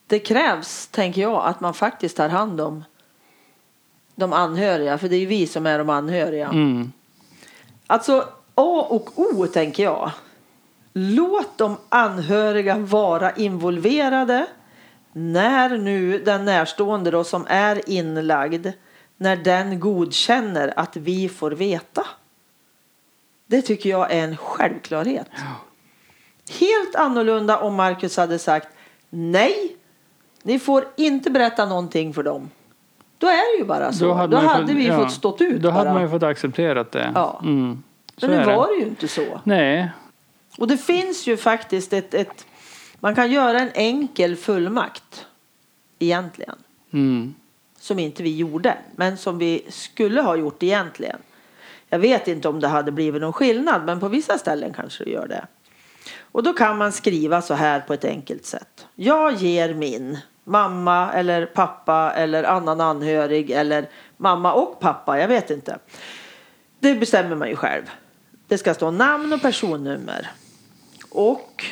Det 0.07 0.19
krävs, 0.19 0.87
tänker 0.87 1.23
jag, 1.23 1.47
att 1.47 1.61
man 1.61 1.75
faktiskt 1.75 2.17
tar 2.17 2.29
hand 2.29 2.61
om 2.61 2.85
de 4.15 4.33
anhöriga. 4.33 4.99
För 4.99 5.09
det 5.09 5.17
är 5.17 5.21
ju 5.21 5.27
vi 5.27 5.47
som 5.47 5.67
är 5.67 5.79
de 5.79 5.91
anhöriga. 5.91 6.49
Mm. 6.49 6.93
Alltså 7.87 8.29
A 8.55 8.87
och 8.91 9.19
O 9.19 9.47
tänker 9.47 9.83
jag. 9.83 10.11
Låt 10.93 11.59
de 11.59 11.77
anhöriga 11.89 12.79
vara 12.79 13.33
involverade 13.33 14.47
när 15.13 15.79
nu 15.79 16.19
den 16.19 16.45
närstående 16.45 17.11
då 17.11 17.25
som 17.25 17.47
är 17.49 17.91
inlagd 17.91 18.67
när 19.17 19.37
den 19.37 19.81
godkänner 19.81 20.73
att 20.77 20.97
vi 20.97 21.29
får 21.29 21.51
veta. 21.51 22.07
Det 23.47 23.63
tycker 23.63 23.91
jag 23.91 24.13
är 24.13 24.25
en 24.25 24.37
självklarhet. 24.37 25.27
Helt 26.61 26.95
annorlunda 26.95 27.59
om 27.59 27.75
Marcus 27.75 28.17
hade 28.17 28.39
sagt 28.39 28.69
nej, 29.11 29.77
ni 30.43 30.59
får 30.59 30.85
inte 30.97 31.31
berätta 31.31 31.67
någonting 31.67 32.15
för 32.15 32.23
dem. 32.23 32.51
Då 33.19 33.27
är 33.27 33.57
det 33.57 33.59
ju 33.63 33.65
bara 33.65 33.93
så. 33.93 34.05
Då 34.05 34.13
hade, 34.13 34.37
man 34.37 34.61
ju 34.61 34.67
fått- 34.67 34.71
vi 34.77 34.87
ja, 34.87 34.99
fått 34.99 35.13
stått 35.13 35.41
ut 35.41 35.63
Då 35.63 35.69
bara. 35.69 35.79
hade 35.79 35.93
man 35.93 36.03
ju 36.03 36.09
fått 36.09 36.23
accepterat 36.23 36.93
det. 36.93 37.13
Ja. 37.15 37.41
Mm. 37.43 37.83
Men 38.21 38.31
nu 38.31 38.45
var 38.45 38.67
det 38.69 38.75
ju 38.75 38.87
inte 38.89 39.09
så. 39.09 39.41
Nej, 39.45 39.91
Och 40.59 40.69
det 40.69 40.77
finns 40.77 41.27
ju 41.27 41.37
faktiskt 41.37 41.93
ett, 41.93 42.15
ett 42.15 42.47
man 43.01 43.15
kan 43.15 43.33
göra 43.33 43.61
en 43.61 43.71
enkel 43.75 44.37
fullmakt 44.37 45.27
egentligen. 45.99 46.57
mm. 46.93 47.35
Som 47.79 47.99
inte 47.99 48.23
vi 48.23 48.37
gjorde, 48.37 48.79
men 48.97 49.17
som 49.19 49.39
vi 49.39 49.65
skulle 49.69 50.21
ha 50.23 50.37
gjort 50.37 50.63
egentligen. 50.63 51.19
Jag 51.95 51.99
vet 51.99 52.29
inte 52.29 52.49
om 52.49 52.61
det 52.61 52.69
hade 52.69 52.93
blivit 52.93 53.21
någon 53.23 53.33
skillnad, 53.33 53.85
men 53.85 54.01
på 54.01 54.09
vissa 54.09 54.39
ställen 54.39 54.73
kanske 54.73 55.05
det 55.05 55.11
gör 55.11 55.27
det. 55.29 55.47
Och 56.33 56.43
då 56.43 56.53
kan 56.53 56.79
man 56.79 56.93
skriva 56.93 57.43
så 57.43 57.55
här 57.55 57.81
på 57.81 57.95
ett 57.95 58.05
enkelt 58.05 58.45
sätt. 58.45 58.87
Jag 58.95 59.35
ger 59.35 59.75
min 59.75 60.19
mamma 60.45 61.13
eller 61.13 61.47
pappa 61.47 62.13
eller 62.17 62.45
annan 62.45 62.81
anhörig 62.81 63.51
eller 63.51 63.89
mamma 64.17 64.53
och 64.53 64.81
pappa, 64.81 65.19
jag 65.19 65.29
vet 65.29 65.51
inte. 65.51 65.79
Det 66.81 66.95
bestämmer 66.95 67.37
man 67.37 67.49
ju 67.49 67.57
själv. 67.57 67.91
Det 68.49 68.59
ska 68.59 68.75
stå 68.75 68.91
namn 68.91 69.33
och 69.33 69.43
personnummer. 69.43 70.31
Och 71.11 71.65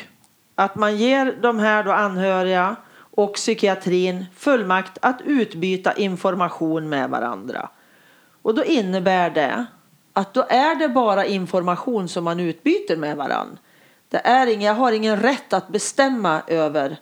att 0.55 0.75
man 0.75 0.97
ger 0.97 1.37
de 1.41 1.59
här 1.59 1.83
då 1.83 1.91
anhöriga 1.91 2.75
och 2.95 3.33
psykiatrin 3.33 4.25
fullmakt 4.35 4.97
att 5.01 5.21
utbyta 5.25 5.93
information 5.93 6.89
med 6.89 7.09
varandra. 7.09 7.69
Och 8.41 8.55
då 8.55 8.63
innebär 8.63 9.29
det 9.29 9.65
att 10.13 10.33
då 10.33 10.45
är 10.49 10.75
det 10.75 10.89
bara 10.89 11.25
information 11.25 12.07
som 12.07 12.23
man 12.23 12.39
utbyter 12.39 12.97
med 12.97 13.17
varandra. 13.17 13.57
Det 14.09 14.17
är 14.17 14.47
ingen, 14.47 14.61
jag 14.61 14.73
har 14.73 14.91
ingen 14.91 15.19
rätt 15.19 15.53
att 15.53 15.67
bestämma 15.67 16.41
över 16.47 16.97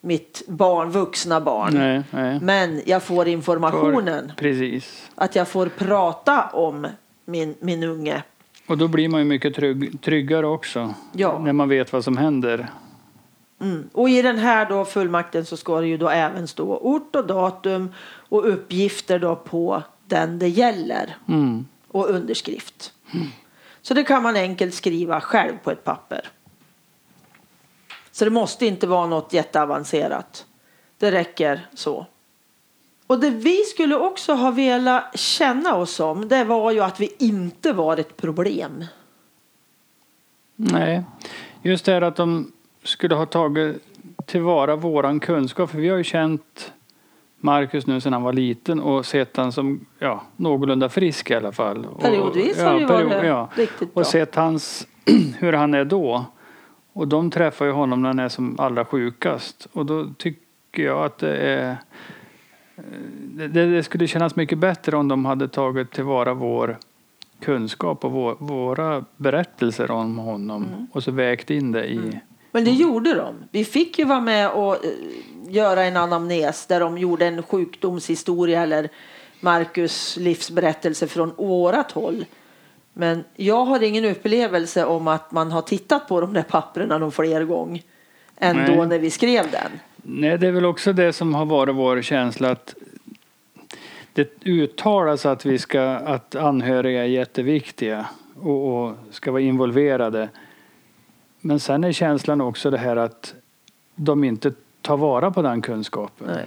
mitt 0.00 0.42
barn, 0.48 0.90
vuxna 0.90 1.40
barn. 1.40 1.74
nej, 1.74 2.02
nej. 2.10 2.40
Men 2.40 2.80
jag 2.86 3.02
får 3.02 3.28
informationen. 3.28 4.32
Precis. 4.36 5.10
Att 5.14 5.36
jag 5.36 5.48
får 5.48 5.66
prata 5.66 6.42
om 6.52 6.86
min, 7.24 7.54
min 7.60 7.82
unge. 7.82 8.22
Och 8.66 8.78
då 8.78 8.88
blir 8.88 9.08
man 9.08 9.20
ju 9.20 9.26
mycket 9.26 9.54
trygg, 9.54 10.00
tryggare 10.02 10.46
också. 10.46 10.94
Ja. 11.12 11.38
När 11.38 11.52
man 11.52 11.68
vet 11.68 11.92
vad 11.92 12.04
som 12.04 12.16
händer. 12.16 12.68
Mm. 13.60 13.88
Och 13.92 14.08
i 14.08 14.22
den 14.22 14.38
här 14.38 14.68
då 14.68 14.84
fullmakten 14.84 15.44
så 15.44 15.56
ska 15.56 15.80
det 15.80 15.86
ju 15.86 15.96
då 15.96 16.08
även 16.08 16.48
stå 16.48 16.76
ort 16.76 17.16
och 17.16 17.26
datum 17.26 17.88
och 18.28 18.48
uppgifter 18.52 19.18
då 19.18 19.36
på 19.36 19.82
den 20.06 20.38
det 20.38 20.48
gäller 20.48 21.16
Mm 21.28 21.66
och 21.90 22.08
underskrift. 22.08 22.92
Så 23.82 23.94
det 23.94 24.04
kan 24.04 24.22
man 24.22 24.36
enkelt 24.36 24.74
skriva 24.74 25.20
själv 25.20 25.58
på 25.64 25.70
ett 25.70 25.84
papper. 25.84 26.28
Så 28.10 28.24
det 28.24 28.30
måste 28.30 28.66
inte 28.66 28.86
vara 28.86 29.06
något 29.06 29.32
jätteavancerat. 29.32 30.46
Det 30.98 31.12
räcker 31.12 31.66
så. 31.74 32.06
Och 33.06 33.20
det 33.20 33.30
vi 33.30 33.56
skulle 33.56 33.96
också 33.96 34.32
ha 34.32 34.50
velat 34.50 35.18
känna 35.18 35.76
oss 35.76 35.90
som 35.90 36.28
det 36.28 36.44
var 36.44 36.72
ju 36.72 36.80
att 36.80 37.00
vi 37.00 37.14
inte 37.18 37.72
var 37.72 37.96
ett 37.96 38.16
problem. 38.16 38.84
Nej, 40.56 41.02
just 41.62 41.84
det 41.84 41.92
här 41.92 42.02
att 42.02 42.16
de 42.16 42.52
skulle 42.82 43.14
ha 43.14 43.26
tagit 43.26 43.82
tillvara 44.26 44.76
våran 44.76 45.20
kunskap. 45.20 45.70
För 45.70 45.78
vi 45.78 45.88
har 45.88 45.96
ju 45.96 46.04
känt 46.04 46.72
Marcus 47.40 47.86
nu 47.86 48.00
sedan 48.00 48.12
han 48.12 48.22
var 48.22 48.32
liten 48.32 48.80
och 48.80 49.06
sett 49.06 49.36
han 49.36 49.52
som 49.52 49.86
ja, 49.98 50.22
någorlunda 50.36 50.88
frisk 50.88 51.30
i 51.30 51.34
alla 51.34 51.52
fall. 51.52 51.84
Och- 51.86 52.00
Periodvis 52.02 52.62
har 52.62 52.74
det 52.74 52.80
ju 52.80 52.86
period- 52.86 53.10
varit 53.10 53.26
ja. 53.26 53.48
riktigt 53.54 53.94
bra. 53.94 54.00
Och 54.00 54.06
sett 54.06 54.34
hans, 54.34 54.86
hur 55.38 55.52
han 55.52 55.74
är 55.74 55.84
då. 55.84 56.24
Och 56.92 57.08
de 57.08 57.30
träffar 57.30 57.64
ju 57.66 57.72
honom 57.72 58.02
när 58.02 58.08
han 58.08 58.18
är 58.18 58.28
som 58.28 58.60
allra 58.60 58.84
sjukast. 58.84 59.68
Och 59.72 59.86
då 59.86 60.06
tycker 60.18 60.82
jag 60.82 61.04
att 61.04 61.18
det 61.18 61.36
är 61.36 61.76
det, 63.34 63.48
det 63.48 63.82
skulle 63.82 64.06
kännas 64.06 64.36
mycket 64.36 64.58
bättre 64.58 64.96
om 64.96 65.08
de 65.08 65.24
hade 65.24 65.48
tagit 65.48 65.90
tillvara 65.92 66.34
vår 66.34 66.76
kunskap 67.40 68.04
och 68.04 68.12
vår, 68.12 68.36
våra 68.38 69.04
berättelser 69.16 69.90
om 69.90 70.18
honom 70.18 70.64
Mm. 70.64 70.86
och 70.92 71.02
så 71.02 71.10
vägt 71.10 71.50
in 71.50 71.72
det 71.72 71.86
i... 71.86 72.20
Men 72.52 72.64
det 72.64 72.70
gjorde 72.70 73.14
de. 73.14 73.34
Vi 73.50 73.64
fick 73.64 73.98
ju 73.98 74.04
vara 74.04 74.20
med 74.20 74.50
och 74.50 74.84
eh, 74.84 74.90
göra 75.48 75.84
en 75.84 75.96
anamnes 75.96 76.66
där 76.66 76.80
de 76.80 76.98
gjorde 76.98 77.26
en 77.26 77.42
sjukdomshistoria 77.42 78.62
eller 78.62 78.88
Marcus 79.40 80.16
livsberättelse 80.16 81.08
från 81.08 81.34
vårat 81.36 81.92
håll. 81.92 82.24
Men 82.92 83.24
jag 83.36 83.64
har 83.64 83.82
ingen 83.82 84.04
upplevelse 84.04 84.84
om 84.84 85.08
att 85.08 85.32
man 85.32 85.52
har 85.52 85.62
tittat 85.62 86.08
på 86.08 86.20
de 86.20 86.32
där 86.32 86.42
papperna 86.42 86.98
någon 86.98 87.12
fler 87.12 87.44
gång 87.44 87.82
än 88.36 88.56
Nej. 88.56 88.76
då 88.76 88.84
när 88.84 88.98
vi 88.98 89.10
skrev 89.10 89.50
den. 89.50 89.70
Nej, 89.96 90.38
det 90.38 90.46
är 90.46 90.52
väl 90.52 90.64
också 90.64 90.92
det 90.92 91.12
som 91.12 91.34
har 91.34 91.46
varit 91.46 91.74
vår 91.74 92.02
känsla 92.02 92.50
att 92.50 92.74
det 94.12 94.28
uttalas 94.44 95.26
att 95.26 95.46
vi 95.46 95.58
ska, 95.58 95.82
att 95.82 96.34
anhöriga 96.34 97.02
är 97.02 97.08
jätteviktiga 97.08 98.06
och, 98.42 98.84
och 98.84 98.96
ska 99.10 99.30
vara 99.30 99.42
involverade. 99.42 100.28
Men 101.40 101.60
sen 101.60 101.84
är 101.84 101.92
känslan 101.92 102.40
också 102.40 102.70
det 102.70 102.78
här 102.78 102.96
att 102.96 103.34
de 103.94 104.24
inte 104.24 104.52
tar 104.82 104.96
vara 104.96 105.30
på 105.30 105.42
den 105.42 105.62
kunskapen. 105.62 106.26
Nej. 106.26 106.46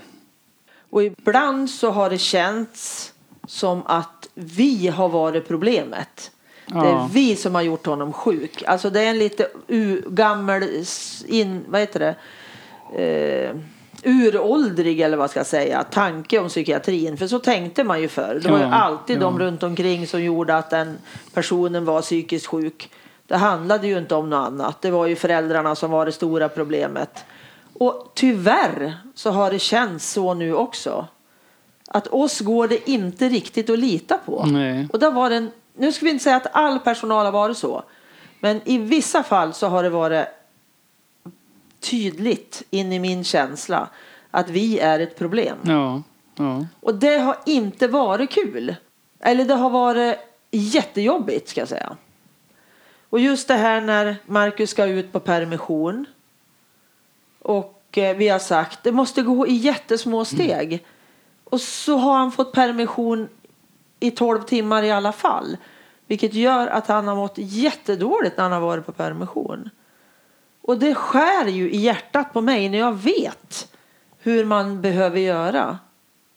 Och 0.89 1.03
ibland 1.03 1.69
så 1.69 1.91
har 1.91 2.09
det 2.09 2.17
känts 2.17 3.13
som 3.47 3.81
att 3.85 4.29
vi 4.33 4.87
har 4.87 5.09
varit 5.09 5.47
problemet. 5.47 6.31
Det 6.65 6.73
är 6.73 7.07
vi 7.13 7.35
som 7.35 7.55
har 7.55 7.61
gjort 7.61 7.85
honom 7.85 8.13
sjuk. 8.13 8.63
Alltså 8.67 8.89
det 8.89 9.01
är 9.01 9.09
en 9.09 9.19
lite 9.19 9.47
u- 9.67 10.03
gammal, 10.07 10.63
in, 11.25 11.65
vad 11.67 11.81
heter 11.81 11.99
det? 11.99 12.15
Eh, 13.03 13.55
uråldrig 14.03 15.01
eller 15.01 15.17
vad 15.17 15.29
ska 15.29 15.39
jag 15.39 15.47
säga, 15.47 15.83
tanke 15.83 16.39
om 16.39 16.47
psykiatrin. 16.47 17.17
För 17.17 17.27
så 17.27 17.39
tänkte 17.39 17.83
man 17.83 18.01
ju 18.01 18.07
förr. 18.07 18.39
Det 18.43 18.51
var 18.51 18.57
ju 18.57 18.63
alltid 18.63 19.17
ja. 19.17 19.21
de 19.21 19.39
runt 19.39 19.63
omkring 19.63 20.07
som 20.07 20.23
gjorde 20.23 20.57
att 20.57 20.69
den 20.69 20.97
personen 21.33 21.85
var 21.85 22.01
psykiskt 22.01 22.47
sjuk. 22.47 22.89
Det 23.33 23.37
handlade 23.37 23.87
ju 23.87 23.97
inte 23.97 24.15
om 24.15 24.29
något 24.29 24.47
annat. 24.47 24.81
Det 24.81 24.91
var 24.91 25.07
ju 25.07 25.15
föräldrarna 25.15 25.75
som 25.75 25.91
var 25.91 26.05
det 26.05 26.11
stora 26.11 26.49
problemet. 26.49 27.25
Och 27.73 28.11
tyvärr 28.13 28.97
så 29.15 29.31
har 29.31 29.51
det 29.51 29.59
känts 29.59 30.11
så 30.11 30.33
nu 30.33 30.53
också. 30.53 31.07
Att 31.87 32.07
oss 32.07 32.39
går 32.39 32.67
det 32.67 32.89
inte 32.89 33.29
riktigt 33.29 33.69
att 33.69 33.79
lita 33.79 34.17
på. 34.17 34.45
Nej. 34.45 34.87
Och 34.93 34.99
där 34.99 35.11
var 35.11 35.29
det 35.29 35.35
en, 35.35 35.51
nu 35.77 35.91
ska 35.91 36.05
vi 36.05 36.11
inte 36.11 36.23
säga 36.23 36.35
att 36.35 36.55
all 36.55 36.79
personal 36.79 37.25
har 37.25 37.31
varit 37.31 37.57
så. 37.57 37.83
Men 38.39 38.61
i 38.65 38.77
vissa 38.77 39.23
fall 39.23 39.53
så 39.53 39.67
har 39.67 39.83
det 39.83 39.89
varit 39.89 40.25
tydligt 41.79 42.63
in 42.69 42.93
i 42.93 42.99
min 42.99 43.23
känsla 43.23 43.89
att 44.31 44.49
vi 44.49 44.79
är 44.79 44.99
ett 44.99 45.17
problem. 45.17 45.57
Ja. 45.63 46.01
ja. 46.35 46.65
Och 46.79 46.95
det 46.95 47.17
har 47.17 47.37
inte 47.45 47.87
varit 47.87 48.31
kul. 48.31 48.75
Eller 49.19 49.45
det 49.45 49.55
har 49.55 49.69
varit 49.69 50.17
jättejobbigt 50.51 51.49
ska 51.49 51.61
jag 51.61 51.69
säga. 51.69 51.97
Och 53.13 53.19
just 53.19 53.47
det 53.47 53.53
här 53.53 53.81
när 53.81 54.15
Marcus 54.25 54.69
ska 54.69 54.85
ut 54.85 55.11
på 55.11 55.19
permission. 55.19 56.05
Och 57.39 57.97
eh, 57.97 58.17
vi 58.17 58.29
har 58.29 58.39
sagt 58.39 58.83
det 58.83 58.91
måste 58.91 59.21
gå 59.21 59.47
i 59.47 59.53
jättesmå 59.53 60.25
steg. 60.25 60.85
Och 61.43 61.61
så 61.61 61.97
har 61.97 62.17
han 62.17 62.31
fått 62.31 62.51
permission 62.51 63.29
i 63.99 64.11
12 64.11 64.41
timmar 64.41 64.83
i 64.83 64.91
alla 64.91 65.11
fall. 65.11 65.57
Vilket 66.07 66.33
gör 66.33 66.67
att 66.67 66.87
han 66.87 67.07
har 67.07 67.15
mått 67.15 67.33
jättedåligt 67.35 68.37
när 68.37 68.43
han 68.43 68.51
har 68.51 68.59
varit 68.59 68.85
på 68.85 68.91
permission. 68.91 69.69
Och 70.61 70.77
det 70.77 70.95
skär 70.95 71.47
ju 71.47 71.71
i 71.71 71.77
hjärtat 71.77 72.33
på 72.33 72.41
mig 72.41 72.69
när 72.69 72.77
jag 72.77 72.93
vet 72.93 73.67
hur 74.19 74.45
man 74.45 74.81
behöver 74.81 75.19
göra. 75.19 75.77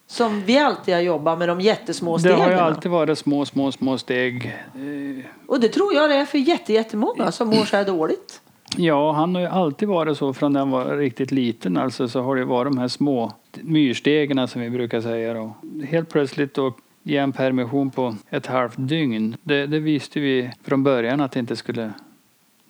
Som 0.07 0.41
vi 0.43 0.59
alltid 0.59 0.95
har 0.95 1.01
jobbat 1.01 1.39
med 1.39 1.49
de 1.49 1.61
jättesmå 1.61 2.17
Det 2.17 2.21
stegen. 2.21 2.41
har 2.41 2.51
ju 2.51 2.57
alltid 2.57 2.91
varit 2.91 3.19
små, 3.19 3.45
små, 3.45 3.73
små 3.73 3.99
steg. 3.99 4.47
Eh, 4.75 5.25
Och 5.47 5.61
det 5.61 5.69
tror 5.69 5.95
jag 5.95 6.11
det 6.11 6.17
är 6.17 6.25
för 6.25 6.39
jätte, 6.39 6.73
jättemånga 6.73 7.33
som 7.33 7.49
mår 7.49 7.65
så 7.65 7.77
här 7.77 7.85
dåligt. 7.85 8.41
Ja, 8.77 9.13
han 9.13 9.35
har 9.35 9.43
ju 9.43 9.49
alltid 9.49 9.89
varit 9.89 10.19
så 10.19 10.33
från 10.33 10.53
när 10.53 10.61
han 10.61 10.71
var 10.71 10.97
riktigt 10.97 11.31
liten. 11.31 11.77
Alltså, 11.77 12.09
så 12.09 12.21
har 12.23 12.37
det 12.37 12.45
varit 12.45 12.73
de 12.73 12.79
här 12.79 12.89
små 12.89 13.33
myrstegen 13.61 14.49
som 14.49 14.61
vi 14.61 14.71
brukar 14.71 15.01
säga. 15.01 15.35
Då. 15.35 15.55
Helt 15.89 16.09
plötsligt 16.09 16.55
då 16.55 16.73
ge 17.03 17.17
en 17.17 17.33
permission 17.33 17.91
på 17.91 18.15
ett 18.31 18.47
halvt 18.47 18.75
dygn. 18.77 19.37
Det, 19.43 19.67
det 19.67 19.79
visste 19.79 20.21
vi 20.21 20.51
från 20.65 20.83
början 20.83 21.21
att 21.21 21.33
det 21.33 21.41
inte 21.41 21.57
skulle, 21.57 21.93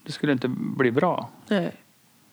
det 0.03 0.13
skulle 0.13 0.33
inte 0.33 0.49
bli 0.49 0.91
bra. 0.91 1.29
Nej. 1.49 1.73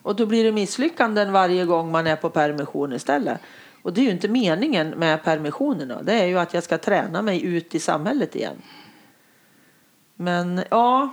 Och 0.02 0.16
då 0.16 0.26
blir 0.26 0.44
det 0.44 0.52
misslyckanden 0.52 1.32
varje 1.32 1.64
gång 1.64 1.90
man 1.90 2.06
är 2.06 2.16
på 2.16 2.30
permission 2.30 2.92
istället. 2.92 3.40
Och 3.84 3.92
det 3.92 4.00
är 4.00 4.04
ju 4.04 4.10
inte 4.10 4.28
meningen 4.28 4.90
med 4.90 5.22
permissionerna. 5.24 6.02
Det 6.02 6.12
är 6.12 6.26
ju 6.26 6.38
att 6.38 6.54
jag 6.54 6.62
ska 6.62 6.78
träna 6.78 7.22
mig 7.22 7.44
ut 7.44 7.74
i 7.74 7.80
samhället 7.80 8.36
igen. 8.36 8.62
Men 10.14 10.64
ja, 10.70 11.08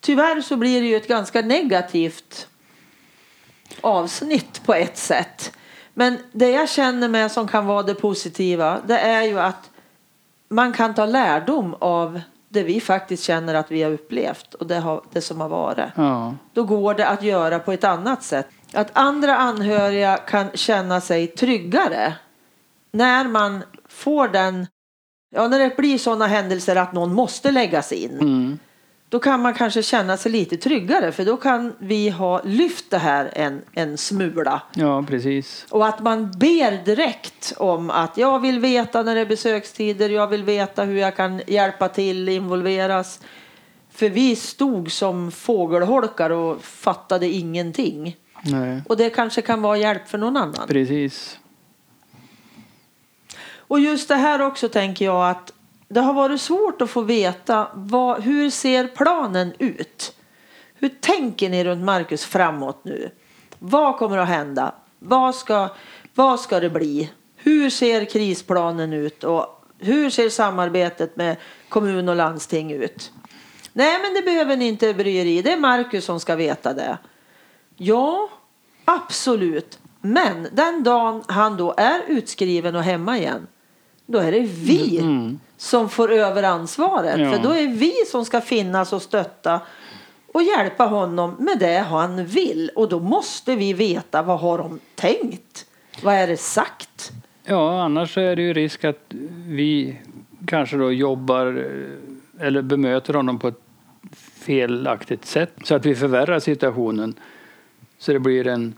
tyvärr 0.00 0.40
så 0.40 0.56
blir 0.56 0.80
det 0.80 0.86
ju 0.86 0.96
ett 0.96 1.08
ganska 1.08 1.42
negativt 1.42 2.48
avsnitt 3.80 4.62
på 4.66 4.74
ett 4.74 4.96
sätt. 4.96 5.52
Men 5.94 6.18
det 6.32 6.50
jag 6.50 6.68
känner 6.68 7.08
med 7.08 7.32
som 7.32 7.48
kan 7.48 7.66
vara 7.66 7.82
det 7.82 7.94
positiva, 7.94 8.80
det 8.86 8.98
är 8.98 9.22
ju 9.22 9.40
att 9.40 9.70
man 10.48 10.72
kan 10.72 10.94
ta 10.94 11.06
lärdom 11.06 11.74
av 11.78 12.20
det 12.48 12.62
vi 12.62 12.80
faktiskt 12.80 13.24
känner 13.24 13.54
att 13.54 13.70
vi 13.70 13.82
har 13.82 13.90
upplevt 13.90 14.54
och 14.54 14.66
det, 14.66 14.78
har, 14.78 15.02
det 15.12 15.20
som 15.20 15.40
har 15.40 15.48
varit 15.48 15.88
Ja, 15.94 16.34
då 16.52 16.64
går 16.64 16.94
det 16.94 17.08
att 17.08 17.22
göra 17.22 17.58
på 17.58 17.72
ett 17.72 17.84
annat 17.84 18.22
sätt. 18.22 18.48
Att 18.72 18.90
andra 18.92 19.36
anhöriga 19.36 20.16
kan 20.16 20.50
känna 20.54 21.00
sig 21.00 21.26
tryggare 21.26 22.14
när 22.92 23.28
man 23.28 23.62
får 23.88 24.28
den, 24.28 24.66
ja 25.34 25.48
när 25.48 25.58
det 25.58 25.76
blir 25.76 25.98
sådana 25.98 26.26
händelser 26.26 26.76
att 26.76 26.92
någon 26.92 27.14
måste 27.14 27.50
läggas 27.50 27.92
in. 27.92 28.20
mm. 28.20 28.58
Då 29.08 29.18
kan 29.18 29.42
man 29.42 29.54
kanske 29.54 29.82
känna 29.82 30.16
sig 30.16 30.32
lite 30.32 30.56
tryggare 30.56 31.12
för 31.12 31.24
då 31.24 31.36
kan 31.36 31.74
vi 31.78 32.08
ha 32.08 32.42
lyft 32.44 32.90
det 32.90 32.98
här 32.98 33.30
en, 33.32 33.62
en 33.72 33.98
smula. 33.98 34.62
ja 34.74 35.04
precis. 35.08 35.66
Och 35.70 35.86
att 35.86 36.00
man 36.00 36.30
ber 36.30 36.84
direkt 36.84 37.52
om 37.56 37.90
att 37.90 38.16
jag 38.16 38.40
vill 38.40 38.58
veta 38.58 39.02
när 39.02 39.14
det 39.14 39.20
är 39.20 39.26
besökstider, 39.26 40.08
jag 40.08 40.26
vill 40.26 40.44
veta 40.44 40.84
hur 40.84 40.96
jag 40.96 41.16
kan 41.16 41.42
hjälpa 41.46 41.88
till, 41.88 42.28
involveras. 42.28 43.20
För 43.90 44.08
vi 44.08 44.36
stod 44.36 44.92
som 44.92 45.32
fågelholkar 45.32 46.30
och 46.30 46.64
fattade 46.64 47.26
ingenting. 47.26 48.16
Nej, 48.42 48.82
Och 48.88 48.96
det 48.96 49.10
kanske 49.10 49.42
kan 49.42 49.62
vara 49.62 49.76
hjälp 49.76 50.08
för 50.08 50.18
någon 50.18 50.36
annan. 50.36 50.68
precis. 50.68 51.38
Och 53.52 53.80
just 53.80 54.08
det 54.08 54.14
här 54.16 54.40
också 54.42 54.68
tänker 54.68 55.04
jag 55.04 55.30
att 55.30 55.52
det 55.88 56.00
har 56.00 56.12
varit 56.12 56.40
svårt 56.40 56.82
att 56.82 56.90
få 56.90 57.00
veta 57.02 57.68
vad, 57.74 58.22
hur 58.22 58.50
ser 58.50 58.86
planen 58.86 59.52
ut? 59.58 60.16
Hur 60.74 60.88
tänker 60.88 61.50
ni 61.50 61.64
runt 61.64 61.84
Marcus 61.84 62.24
framåt 62.24 62.84
nu? 62.84 63.10
Vad 63.58 63.96
kommer 63.96 64.18
att 64.18 64.28
hända? 64.28 64.74
Vad 64.98 65.34
ska, 65.34 65.68
vad 66.14 66.40
ska 66.40 66.60
det 66.60 66.70
bli? 66.70 67.10
Hur 67.36 67.70
ser 67.70 68.04
krisplanen 68.04 68.92
ut? 68.92 69.24
Och 69.24 69.64
hur 69.78 70.10
ser 70.10 70.28
samarbetet 70.28 71.16
med 71.16 71.36
kommun 71.68 72.08
och 72.08 72.16
landsting 72.16 72.72
ut? 72.72 73.12
Nej, 73.72 73.98
men 74.02 74.14
det 74.14 74.22
behöver 74.22 74.56
ni 74.56 74.68
inte 74.68 74.94
bry 74.94 75.16
er 75.16 75.24
i. 75.24 75.42
Det 75.42 75.52
är 75.52 75.56
Marcus 75.56 76.04
som 76.04 76.20
ska 76.20 76.36
veta 76.36 76.74
det. 76.74 76.98
Ja, 77.82 78.28
absolut. 78.84 79.78
Men 80.00 80.48
den 80.52 80.82
dagen 80.82 81.22
han 81.28 81.56
då 81.56 81.74
är 81.76 82.00
utskriven 82.08 82.76
och 82.76 82.82
hemma 82.82 83.18
igen, 83.18 83.46
då 84.06 84.18
är 84.18 84.32
det 84.32 84.40
vi 84.40 85.02
som 85.56 85.88
får 85.88 86.12
över 86.12 86.42
ansvaret. 86.42 87.20
Ja. 87.20 87.32
För 87.32 87.42
då 87.42 87.50
är 87.50 87.68
vi 87.68 87.92
som 88.06 88.24
ska 88.24 88.40
finnas 88.40 88.92
och 88.92 89.02
stötta 89.02 89.60
och 90.32 90.42
hjälpa 90.42 90.84
honom 90.84 91.36
med 91.38 91.58
det 91.58 91.78
han 91.78 92.26
vill. 92.26 92.70
Och 92.76 92.88
då 92.88 93.00
måste 93.00 93.56
vi 93.56 93.72
veta 93.72 94.22
vad 94.22 94.40
har 94.40 94.58
de 94.58 94.80
tänkt? 94.94 95.66
Vad 96.02 96.14
är 96.14 96.26
det 96.26 96.36
sagt? 96.36 97.10
Ja, 97.44 97.82
annars 97.82 98.18
är 98.18 98.36
det 98.36 98.42
ju 98.42 98.52
risk 98.52 98.84
att 98.84 99.04
vi 99.46 100.00
kanske 100.46 100.76
då 100.76 100.92
jobbar 100.92 101.46
eh, 101.46 102.46
eller 102.46 102.62
bemöter 102.62 103.14
honom 103.14 103.38
på 103.38 103.48
ett 103.48 103.60
felaktigt 104.34 105.26
sätt 105.26 105.52
så 105.64 105.74
att 105.74 105.86
vi 105.86 105.94
förvärrar 105.94 106.38
situationen 106.38 107.14
så 108.00 108.12
det 108.12 108.18
blir 108.18 108.46
en 108.46 108.74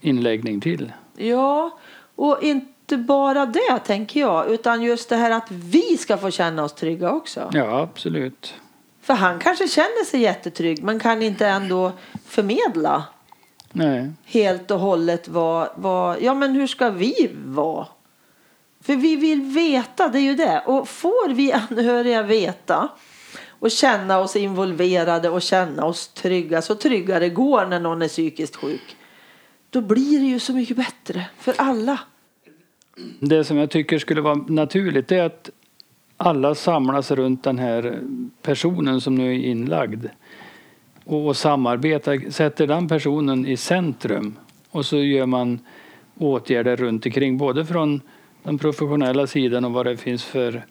inläggning 0.00 0.60
till. 0.60 0.92
Ja, 1.16 1.78
och 2.14 2.42
inte 2.42 2.96
bara 2.96 3.46
det 3.46 3.78
tänker 3.84 4.20
jag, 4.20 4.50
utan 4.50 4.82
just 4.82 5.08
det 5.08 5.16
här 5.16 5.30
att 5.30 5.50
vi 5.50 5.96
ska 5.98 6.16
få 6.16 6.30
känna 6.30 6.64
oss 6.64 6.74
trygga 6.74 7.10
också. 7.10 7.50
Ja, 7.52 7.80
absolut. 7.80 8.54
För 9.00 9.14
han 9.14 9.38
kanske 9.38 9.68
känner 9.68 10.04
sig 10.04 10.20
jättetrygg 10.20 10.82
men 10.82 10.98
kan 11.00 11.22
inte 11.22 11.46
ändå 11.46 11.92
förmedla 12.26 13.04
Nej. 13.72 14.12
helt 14.24 14.70
och 14.70 14.78
hållet 14.78 15.28
vad, 15.28 15.68
vad, 15.74 16.22
ja 16.22 16.34
men 16.34 16.52
hur 16.52 16.66
ska 16.66 16.90
vi 16.90 17.30
vara? 17.44 17.86
För 18.80 18.96
vi 18.96 19.16
vill 19.16 19.42
veta, 19.42 20.08
det 20.08 20.18
är 20.18 20.22
ju 20.22 20.34
det. 20.34 20.62
Och 20.66 20.88
får 20.88 21.28
vi 21.28 21.52
anhöriga 21.52 22.22
veta 22.22 22.88
och 23.64 23.70
känna 23.70 24.18
oss 24.18 24.36
involverade 24.36 25.30
och 25.30 25.42
känna 25.42 25.84
oss 25.84 26.08
trygga, 26.08 26.62
så 26.62 26.74
trygga 26.74 27.18
det 27.18 27.28
går 27.28 27.66
när 27.66 27.80
någon 27.80 28.02
är 28.02 28.08
psykiskt 28.08 28.56
sjuk. 28.56 28.96
Då 29.70 29.80
blir 29.80 30.20
det 30.20 30.26
ju 30.26 30.38
så 30.38 30.52
mycket 30.52 30.76
bättre 30.76 31.26
för 31.38 31.54
alla. 31.58 32.00
Det 33.20 33.44
som 33.44 33.56
jag 33.56 33.70
tycker 33.70 33.98
skulle 33.98 34.20
vara 34.20 34.34
naturligt 34.34 35.12
är 35.12 35.22
att 35.22 35.50
alla 36.16 36.54
samlas 36.54 37.10
runt 37.10 37.44
den 37.44 37.58
här 37.58 38.00
personen 38.42 39.00
som 39.00 39.14
nu 39.14 39.34
är 39.34 39.38
inlagd 39.38 40.06
och, 41.04 41.26
och 41.26 41.36
samarbetar, 41.36 42.30
sätter 42.30 42.66
den 42.66 42.88
personen 42.88 43.46
i 43.46 43.56
centrum 43.56 44.36
och 44.70 44.86
så 44.86 44.96
gör 44.96 45.26
man 45.26 45.58
åtgärder 46.18 46.76
runt 46.76 47.06
omkring 47.06 47.38
både 47.38 47.66
från 47.66 48.00
den 48.42 48.58
professionella 48.58 49.26
sidan 49.26 49.64
och 49.64 49.72
vad 49.72 49.86
det 49.86 49.96
finns 49.96 50.24
för 50.24 50.64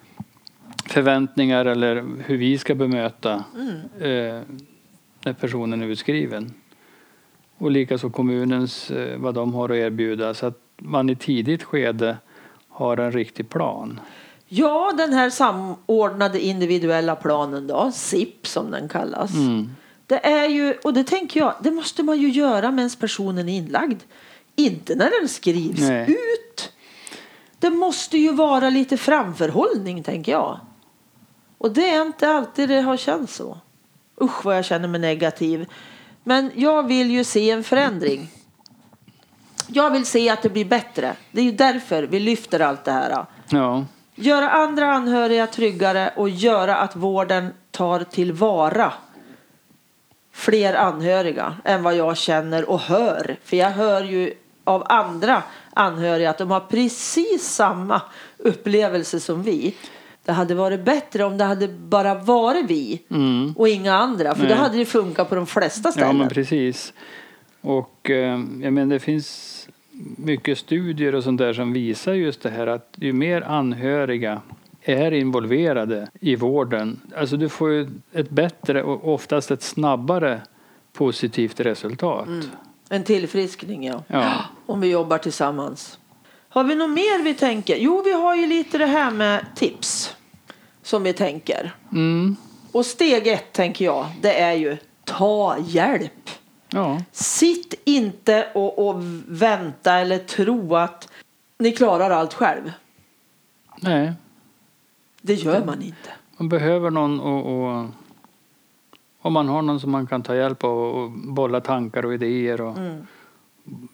förväntningar 0.86 1.66
eller 1.66 2.06
hur 2.26 2.38
vi 2.38 2.58
ska 2.58 2.76
bemöta 2.76 3.34
eh, 4.00 4.42
när 5.26 5.34
personen 5.40 5.82
är 5.82 5.88
utskriven. 5.88 6.54
Och 7.58 7.72
likaså 7.72 8.10
kommunens, 8.10 8.92
eh, 8.92 9.18
vad 9.18 9.36
de 9.36 9.54
har 9.54 9.70
att 9.70 9.76
erbjuda 9.76 10.34
så 10.34 10.46
att 10.46 10.60
man 10.78 11.10
i 11.10 11.16
tidigt 11.16 11.64
skede 11.64 12.18
har 12.70 12.98
en 12.98 13.12
riktig 13.12 13.50
plan. 13.50 14.00
Ja, 14.48 14.94
den 14.98 15.14
här 15.14 15.30
samordnade 15.30 16.40
individuella 16.40 17.16
planen 17.16 17.68
då, 17.68 17.92
SIP 17.94 18.48
som 18.48 18.72
den 18.72 18.90
kallas. 18.90 19.32
Det 20.08 20.26
är 20.26 20.50
ju, 20.50 20.74
och 20.84 20.94
det 20.94 21.04
tänker 21.04 21.40
jag, 21.40 21.54
det 21.64 21.72
måste 21.72 22.04
man 22.04 22.20
ju 22.20 22.30
göra 22.30 22.72
medan 22.72 22.90
personen 23.00 23.50
är 23.50 23.58
inlagd. 23.58 24.00
Inte 24.56 24.96
när 24.96 25.20
den 25.20 25.30
skrivs 25.30 25.80
Nej. 25.80 26.12
ut. 26.12 26.72
Det 27.60 27.70
måste 27.70 28.18
ju 28.18 28.32
vara 28.32 28.70
lite 28.70 28.98
framförhållning 28.98 30.04
tänker 30.04 30.32
jag. 30.32 30.60
Och 31.64 31.72
det 31.72 31.90
är 31.90 32.02
inte 32.02 32.30
alltid 32.30 32.70
det 32.70 32.82
har 32.82 32.98
känts 32.98 33.36
så. 33.36 33.58
Usch 34.22 34.46
vad 34.46 34.58
jag 34.58 34.66
känner 34.66 34.88
mig 34.88 35.02
negativ. 35.02 35.66
Men 36.24 36.52
jag 36.56 36.88
vill 36.88 37.12
ju 37.12 37.24
se 37.24 37.52
en 37.52 37.64
förändring. 37.64 38.30
Jag 39.68 39.92
vill 39.92 40.06
se 40.06 40.30
att 40.30 40.42
det 40.42 40.50
blir 40.50 40.66
bättre. 40.66 41.16
Det 41.32 41.42
är 41.42 41.46
ju 41.46 41.52
därför 41.52 42.04
vi 42.04 42.20
lyfter 42.20 42.60
allt 42.60 42.86
det 42.86 42.92
här. 42.92 43.26
Ja, 43.50 43.86
Göra 44.16 44.50
andra 44.50 44.92
anhöriga 44.94 45.48
tryggare 45.48 46.14
och 46.16 46.30
göra 46.30 46.76
att 46.78 46.96
vården 46.96 47.54
tar 47.72 48.04
tillvara 48.04 48.94
fler 50.32 50.74
anhöriga 50.74 51.58
än 51.64 51.84
vad 51.84 51.96
jag 51.96 52.18
känner 52.18 52.70
och 52.70 52.80
hör. 52.80 53.38
För 53.44 53.58
jag 53.58 53.72
hör 53.72 54.04
ju 54.04 54.34
av 54.64 54.84
andra 54.90 55.44
anhöriga 55.74 56.30
att 56.30 56.38
de 56.38 56.52
har 56.52 56.60
precis 56.60 57.44
samma 57.44 58.02
upplevelse 58.38 59.20
som 59.20 59.44
vi. 59.44 59.76
Det 60.26 60.32
hade 60.32 60.56
varit 60.56 60.86
bättre 60.86 61.24
om 61.24 61.38
det 61.38 61.44
hade 61.44 61.68
bara 61.68 62.16
varit 62.16 62.66
vi 62.70 63.02
och 63.56 63.68
inga 63.70 63.94
andra. 63.94 64.36
För 64.36 64.42
då 64.44 64.50
Nej. 64.50 64.58
hade 64.58 64.78
det 64.78 64.86
funkat 64.86 65.30
på 65.30 65.36
de 65.36 65.46
flesta 65.48 65.88
Ja, 65.88 65.92
ställen. 65.92 66.18
men 66.18 66.30
precis. 66.30 66.94
Och 67.62 68.10
eh, 68.10 68.40
jag 68.62 68.74
menar, 68.74 68.94
det 68.94 69.00
finns 69.00 69.50
mycket 70.18 70.58
studier 70.58 71.16
och 71.16 71.24
sånt 71.24 71.38
där 71.38 71.54
som 71.54 71.74
visar 71.74 72.14
just 72.14 72.42
det 72.42 72.50
här 72.50 72.68
att 72.68 72.88
ju 72.96 73.14
mer 73.14 73.42
anhöriga 73.42 74.42
är 74.82 75.12
involverade 75.12 76.08
i 76.20 76.36
vården, 76.36 77.00
alltså 77.18 77.38
du 77.38 77.50
får 77.50 77.72
ju 77.72 77.90
ett 78.14 78.30
bättre 78.30 78.84
och 78.84 79.14
oftast 79.14 79.52
ett 79.52 79.62
snabbare 79.62 80.42
positivt 80.94 81.60
resultat. 81.60 82.28
En 82.90 83.04
tillfriskning 83.04 83.84
ja. 83.86 84.04
Ja. 84.08 84.32
Om 84.66 84.82
vi 84.82 84.92
jobbar 84.92 85.18
tillsammans. 85.18 86.00
Har 86.54 86.64
vi 86.64 86.76
något 86.76 86.90
mer 86.90 87.24
vi 87.24 87.34
tänker? 87.34 87.76
Jo, 87.78 88.02
vi 88.06 88.14
har 88.14 88.36
ju 88.36 88.48
lite 88.48 88.78
det 88.78 88.86
här 88.86 89.12
med 89.12 89.46
tips. 89.56 90.16
Som 90.82 91.04
vi 91.04 91.14
tänker. 91.14 91.76
Mm. 91.92 92.36
Och 92.72 92.86
steg 92.86 93.28
ett 93.28 93.54
tänker 93.54 93.86
jag, 93.86 94.06
det 94.22 94.40
är 94.42 94.54
ju 94.54 94.78
ta 95.04 95.58
hjälp. 95.60 96.30
Ja. 96.70 97.02
Sitt 97.12 97.74
inte 97.86 98.48
och, 98.54 98.88
och 98.88 98.96
vänta 99.28 99.94
eller 99.94 100.18
tro 100.18 100.76
att 100.76 101.10
ni 101.58 101.72
klarar 101.72 102.10
allt 102.10 102.34
själv. 102.34 102.72
Nej, 103.82 104.14
Det 105.22 105.34
gör 105.34 105.66
man 105.66 105.82
inte. 105.82 106.10
man 106.38 106.50
behöver 106.50 106.90
någon 106.90 107.20
och, 107.20 107.46
och 107.46 107.86
om 109.22 109.34
man 109.34 109.48
har 109.48 109.62
någon 109.62 109.80
som 109.80 109.92
man 109.92 110.08
kan 110.08 110.24
ta 110.24 110.36
hjälp 110.36 110.64
av 110.64 110.78
och 110.78 111.12
bolla 111.12 111.62
tankar 111.62 112.06
och 112.06 112.14
idéer 112.14 112.62
och 112.62 112.78
Mm. 112.78 113.08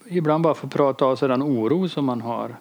Ibland 0.07 0.43
bara 0.43 0.53
få 0.53 0.67
prata 0.67 1.05
av 1.05 1.15
sig 1.15 1.27
den 1.27 1.43
oro 1.43 1.89
som 1.89 2.05
man 2.05 2.21
har. 2.21 2.55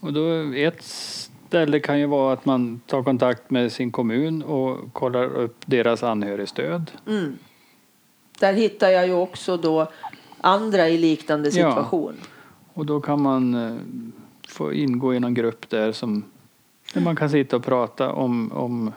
Och 0.00 0.12
då 0.12 0.52
ett 0.54 0.82
ställe 0.82 1.80
kan 1.80 2.00
ju 2.00 2.06
vara 2.06 2.32
att 2.32 2.44
man 2.44 2.80
tar 2.86 3.02
kontakt 3.02 3.50
med 3.50 3.72
sin 3.72 3.90
kommun 3.92 4.42
och 4.42 4.92
kollar 4.92 5.24
upp 5.24 5.56
deras 5.66 6.02
anhörigstöd. 6.02 6.90
Mm. 7.06 7.38
Där 8.40 8.52
hittar 8.52 8.88
jag 8.88 9.06
ju 9.06 9.12
också 9.12 9.56
då 9.56 9.88
andra 10.40 10.88
i 10.88 10.98
liknande 10.98 11.48
Ja. 11.48 11.52
situation. 11.70 12.14
Och 12.74 12.86
då 12.86 13.00
kan 13.00 13.22
man 13.22 13.54
eh, 13.54 13.76
få 14.48 14.72
ingå 14.72 15.14
i 15.14 15.20
någon 15.20 15.34
grupp 15.34 15.70
där 15.70 15.92
som 15.92 16.24
där 16.94 17.00
man 17.00 17.16
kan 17.16 17.30
sitta 17.30 17.56
och 17.56 17.64
prata 17.64 18.12
om, 18.12 18.52
om 18.52 18.92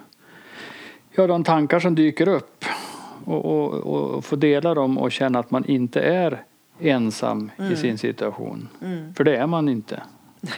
ja, 1.12 1.28
de 1.28 1.44
tankar 1.44 1.80
som 1.80 1.96
dyker 1.96 2.28
upp 2.28 2.66
och, 3.26 3.46
och, 3.46 3.74
och 3.74 4.26
få 4.26 4.36
dela 4.36 4.74
dem 4.74 4.98
och 4.98 5.12
känna 5.12 5.40
att 5.40 5.52
man 5.52 5.66
inte 5.66 6.02
är 6.02 6.44
ensam 6.82 7.52
i 7.72 7.76
sin 7.76 7.98
situation. 7.98 8.68
För 9.18 9.24
det 9.24 9.36
är 9.38 9.48
man 9.48 9.70
inte. 9.70 10.04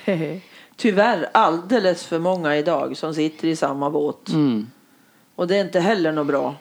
Tyvärr 0.75 1.29
alldeles 1.33 2.05
för 2.05 2.19
många 2.19 2.57
idag 2.57 2.97
som 2.97 3.13
sitter 3.13 3.47
i 3.47 3.55
samma 3.55 3.89
båt. 3.89 4.29
Mm. 4.29 4.67
Och 5.35 5.47
det 5.47 5.55
är 5.57 5.61
inte 5.65 5.79
heller 5.79 6.11
något 6.11 6.27
bra. 6.27 6.55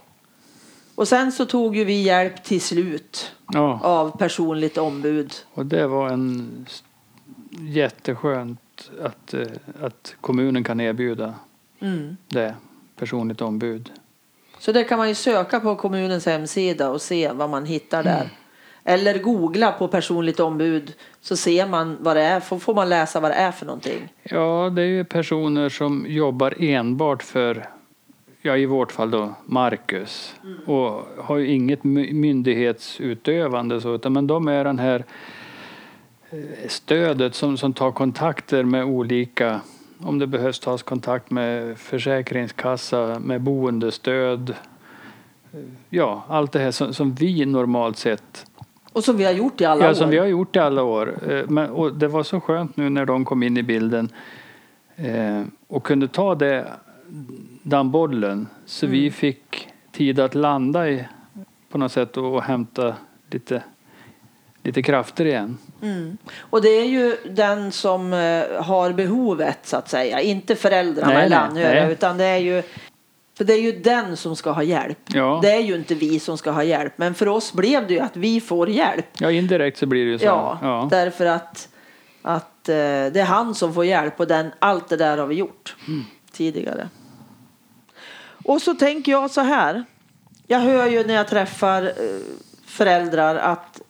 Och 0.95 1.09
sen 1.09 1.33
så 1.33 1.47
tog 1.47 1.77
ju 1.77 1.85
vi 1.85 2.03
hjälp 2.03 2.45
till 2.45 2.61
slut 2.61 3.33
Ja, 3.53 3.81
av 3.83 4.19
personligt 4.19 4.79
ombud. 4.79 5.33
och 5.55 5.67
det 5.67 5.87
var 5.87 6.09
en 6.09 6.67
jätteskönt 7.59 8.91
att, 9.03 9.35
eh, 9.35 9.47
att 9.83 10.15
kommunen 10.21 10.65
kan 10.65 10.81
erbjuda 10.81 11.35
Mm. 11.81 12.17
det, 12.29 12.55
personligt 12.97 13.41
ombud. 13.41 13.93
Så 14.59 14.73
det 14.73 14.85
kan 14.85 14.99
man 14.99 15.09
ju 15.09 15.15
söka 15.15 15.61
på 15.61 15.77
kommunens 15.77 16.27
hemsida 16.27 16.91
och 16.91 17.03
se 17.03 17.33
vad 17.33 17.51
man 17.51 17.65
hittar 17.67 18.03
där. 18.03 18.31
Eller 18.85 19.19
googla 19.19 19.73
på 19.73 19.89
personligt 19.89 20.41
ombud 20.41 20.93
så 21.21 21.37
ser 21.37 21.67
man 21.67 21.97
vad 22.01 22.17
det 22.17 22.23
är. 22.23 22.41
Får, 22.41 22.75
man 22.75 22.89
läsa 22.89 23.21
vad 23.21 23.31
det 23.31 23.35
är 23.35 23.53
för 23.53 23.67
någonting. 23.67 24.13
Ja, 24.23 24.71
det 24.77 24.83
är 24.83 24.87
ju 24.87 25.05
personer 25.05 25.69
som 25.69 26.07
jobbar 26.09 26.55
enbart 26.59 27.23
för, 27.23 27.69
ja 28.43 28.57
i 28.57 28.67
vårt 28.67 28.93
fall 28.93 29.11
då, 29.11 29.35
Marcus. 29.47 30.35
Och 30.67 31.07
har 31.19 31.37
ju 31.37 31.47
inget 31.47 31.85
my- 31.85 32.13
myndighetsutövande 32.13 33.81
så, 33.81 33.95
utan 33.95 34.13
men 34.13 34.27
de 34.27 34.49
är 34.49 34.65
den 34.65 34.79
här 34.79 35.05
eh, 36.31 36.69
stödet 36.69 37.35
som, 37.35 37.57
som 37.57 37.73
tar 37.73 37.93
kontakter 37.93 38.65
med 38.65 38.85
olika, 38.85 39.61
om 39.99 40.19
det 40.19 40.27
behövs 40.27 40.61
tas 40.61 40.83
kontakt 40.83 41.31
med 41.31 41.79
försäkringskassa, 41.79 43.19
med 43.25 43.41
boendestöd. 43.41 44.51
Eh, 44.51 45.61
Ja, 45.93 46.25
allt 46.29 46.53
det 46.53 46.59
här 46.59 46.71
som, 46.71 46.95
som 46.95 47.15
vi 47.15 47.47
normalt 47.47 47.97
sett 47.99 48.47
Och 48.93 49.05
som 49.05 49.17
vi 49.17 49.25
har 49.25 49.33
gjort 49.33 49.61
i 49.61 49.65
alla 49.65 49.85
Ja, 49.85 49.91
år. 49.91 49.95
som 49.95 50.11
vi 50.11 50.19
har 50.19 50.27
gjort 50.27 50.57
i 50.57 50.59
alla 50.59 50.83
år. 50.83 51.19
Eh, 51.31 51.45
Men, 51.49 51.71
och 51.71 51.95
det 51.95 52.09
var 52.09 52.23
så 52.23 52.41
skönt 52.41 52.77
nu 52.77 52.91
när 52.91 53.05
de 53.07 53.25
kom 53.25 53.43
in 53.43 53.57
i 53.57 53.63
bilden 53.63 54.09
eh, 54.97 55.43
och 55.69 55.83
kunde 55.85 56.09
ta 56.09 56.35
det, 56.35 56.67
den 57.63 57.91
bollen. 57.91 58.47
Så 58.67 58.87
Mm. 58.87 58.99
vi 59.01 59.11
fick 59.11 59.69
tid 59.93 60.21
att 60.21 60.35
landa 60.35 60.89
i, 60.89 61.05
på 61.71 61.79
något 61.79 61.93
sätt 61.93 62.17
och, 62.17 62.35
och 62.35 62.43
hämta 62.43 62.95
lite, 63.31 63.63
lite 64.63 64.83
krafter 64.83 65.25
igen. 65.25 65.59
Mm. 65.83 66.17
Och 66.41 66.63
det 66.63 66.69
är 66.69 66.85
ju 66.87 67.17
den 67.31 67.73
som 67.73 68.13
eh, 68.13 68.63
har 68.63 68.93
behovet 68.93 69.59
så 69.63 69.77
att 69.77 69.89
säga. 69.89 70.21
Inte 70.21 70.55
föräldrarna 70.57 71.13
Nej, 71.13 71.27
eller 71.27 71.37
anhöriga. 71.37 71.91
Utan 71.91 72.17
det 72.19 72.25
är 72.25 72.39
ju 72.39 72.63
för 73.41 73.45
det 73.45 73.53
är 73.53 73.61
ju 73.61 73.73
den 73.73 74.17
som 74.17 74.37
ska 74.37 74.51
ha 74.51 74.63
hjälp. 74.63 74.99
Ja. 75.07 75.39
Det 75.43 75.51
är 75.51 75.61
ju 75.61 75.75
inte 75.75 75.95
vi 75.95 76.21
som 76.21 76.39
ska 76.39 76.51
ha 76.51 76.65
hjälp. 76.65 76.93
Men 76.97 77.15
för 77.15 77.29
oss 77.29 77.53
blev 77.53 77.87
det 77.87 77.95
ju 77.95 78.01
att 78.01 78.17
vi 78.17 78.41
får 78.41 78.71
hjälp. 78.71 79.07
Ja, 79.19 79.31
indirekt 79.31 79.79
så 79.79 79.87
blir 79.87 80.05
det 80.05 80.11
ju 80.11 80.19
så. 80.19 80.25
Ja, 80.25 80.59
ja. 80.63 80.89
därför 80.91 81.27
att, 81.27 81.69
att 82.23 82.69
eh, 82.69 82.75
det 82.75 83.17
är 83.17 83.25
han 83.25 83.55
som 83.55 83.75
får 83.75 83.85
hjälp 83.85 84.21
och 84.21 84.27
den, 84.27 84.51
allt 84.59 84.89
det 84.89 84.97
där 84.97 85.19
har 85.19 85.27
vi 85.27 85.35
gjort 85.35 85.77
Mm. 85.89 86.05
tidigare. 86.33 86.89
Och 88.45 88.63
så 88.63 88.75
tänker 88.75 89.13
jag 89.13 89.31
så 89.31 89.41
här. 89.41 89.85
Jag 90.47 90.59
hör 90.59 90.87
ju 90.87 91.05
när 91.05 91.15
jag 91.15 91.29
träffar 91.29 91.83
eh, 91.83 91.93
föräldrar 92.67 93.37
att 93.37 93.81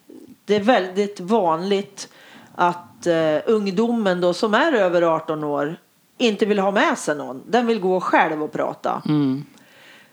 det 0.45 0.57
är 0.57 0.61
väldigt 0.61 1.21
vanligt 1.21 2.09
att 2.55 3.07
eh, 3.07 3.37
ungdomen 3.47 4.21
då 4.21 4.35
som 4.35 4.55
är 4.55 4.73
över 4.73 5.03
18 5.03 5.45
år 5.45 5.77
inte 6.21 6.47
vill 6.47 6.59
ha 6.59 6.71
med 6.71 6.99
sig 6.99 7.17
någon. 7.17 7.43
Den 7.47 7.67
vill 7.67 7.81
gå 7.81 8.01
själv 8.01 8.43
och 8.43 8.53
prata. 8.53 9.03
Mm. 9.07 9.45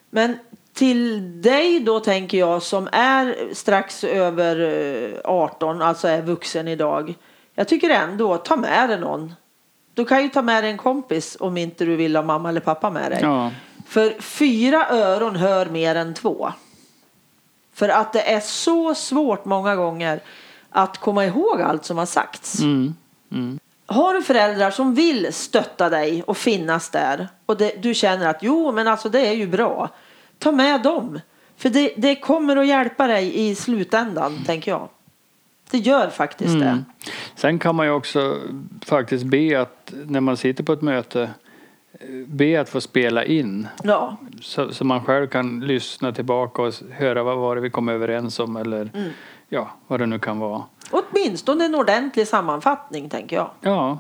Men 0.09 0.37
till 0.73 1.41
dig 1.41 1.79
då 1.79 1.99
tänker 1.99 2.37
jag 2.37 2.61
som 2.61 2.89
är 2.91 3.53
strax 3.53 4.03
över 4.03 4.59
eh, 5.13 5.19
18, 5.23 5.81
alltså 5.81 6.07
är 6.07 6.21
vuxen 6.21 6.67
idag. 6.67 7.15
Jag 7.55 7.67
tycker 7.67 7.89
ändå, 7.89 8.37
ta 8.37 8.55
med 8.55 8.89
dig 8.89 8.99
någon. 8.99 9.33
Du 9.93 10.05
kan 10.05 10.23
ju 10.23 10.29
ta 10.29 10.41
med 10.41 10.63
dig 10.63 10.71
en 10.71 10.77
kompis 10.77 11.37
om 11.39 11.57
inte 11.57 11.85
du 11.85 11.95
vill 11.95 12.15
ha 12.15 12.23
mamma 12.23 12.49
eller 12.49 12.61
pappa 12.61 12.89
med 12.89 13.11
dig. 13.11 13.19
Ja. 13.21 13.51
För 13.87 14.21
fyra 14.21 14.89
öron 14.89 15.35
hör 15.35 15.65
mer 15.65 15.95
än 15.95 16.13
två. 16.13 16.51
För 17.73 17.89
att 17.89 18.13
det 18.13 18.33
är 18.33 18.39
så 18.39 18.95
svårt 18.95 19.45
många 19.45 19.75
gånger 19.75 20.19
att 20.69 20.97
komma 20.97 21.25
ihåg 21.25 21.61
allt 21.61 21.85
som 21.85 21.97
har 21.97 22.05
sagts. 22.05 22.59
Mm. 22.59 22.95
Mm. 23.31 23.59
Har 23.89 24.13
du 24.13 24.21
föräldrar 24.21 24.71
som 24.71 24.93
vill 24.95 25.33
stötta 25.33 25.89
dig 25.89 26.23
och 26.23 26.37
finnas 26.37 26.89
där 26.89 27.27
och 27.45 27.57
det, 27.57 27.71
du 27.81 27.93
känner 27.93 28.27
att 28.29 28.37
jo 28.41 28.71
men 28.71 28.87
alltså 28.87 29.09
det 29.09 29.27
är 29.27 29.33
ju 29.33 29.47
bra. 29.47 29.89
Ta 30.39 30.51
med 30.51 30.81
dem. 30.81 31.19
För 31.57 31.69
det, 31.69 31.93
det 31.97 32.15
kommer 32.15 32.57
att 32.57 32.67
hjälpa 32.67 33.07
dig 33.07 33.49
i 33.49 33.55
slutändan 33.55 34.33
tänker 34.45 34.71
jag. 34.71 34.89
Det 35.71 35.77
gör 35.77 36.09
faktiskt 36.09 36.55
Mm. 36.55 36.67
det. 36.67 36.83
Sen 37.35 37.59
kan 37.59 37.75
man 37.75 37.85
ju 37.85 37.91
också 37.91 38.37
faktiskt 38.85 39.25
be 39.25 39.61
att 39.61 39.93
när 40.05 40.21
man 40.21 40.37
sitter 40.37 40.63
på 40.63 40.73
ett 40.73 40.81
möte 40.81 41.29
be 42.27 42.61
att 42.61 42.69
få 42.69 42.81
spela 42.81 43.25
in 43.25 43.67
Ja, 43.83 44.17
så, 44.41 44.73
så 44.73 44.83
man 44.85 45.05
själv 45.05 45.27
kan 45.27 45.59
lyssna 45.59 46.11
tillbaka 46.11 46.61
och 46.61 46.73
höra 46.91 47.23
vad 47.23 47.37
var 47.37 47.55
det 47.55 47.61
vi 47.61 47.69
kom 47.69 47.89
överens 47.89 48.39
om 48.39 48.55
eller 48.57 48.89
Mm. 48.93 49.09
ja, 49.49 49.69
vad 49.87 49.99
det 49.99 50.05
nu 50.05 50.19
kan 50.19 50.39
vara. 50.39 50.63
Åtminstone 50.91 51.65
en 51.65 51.75
ordentlig 51.75 52.27
sammanfattning 52.27 53.09
tänker 53.09 53.35
jag. 53.35 53.49
Ja. 53.61 53.97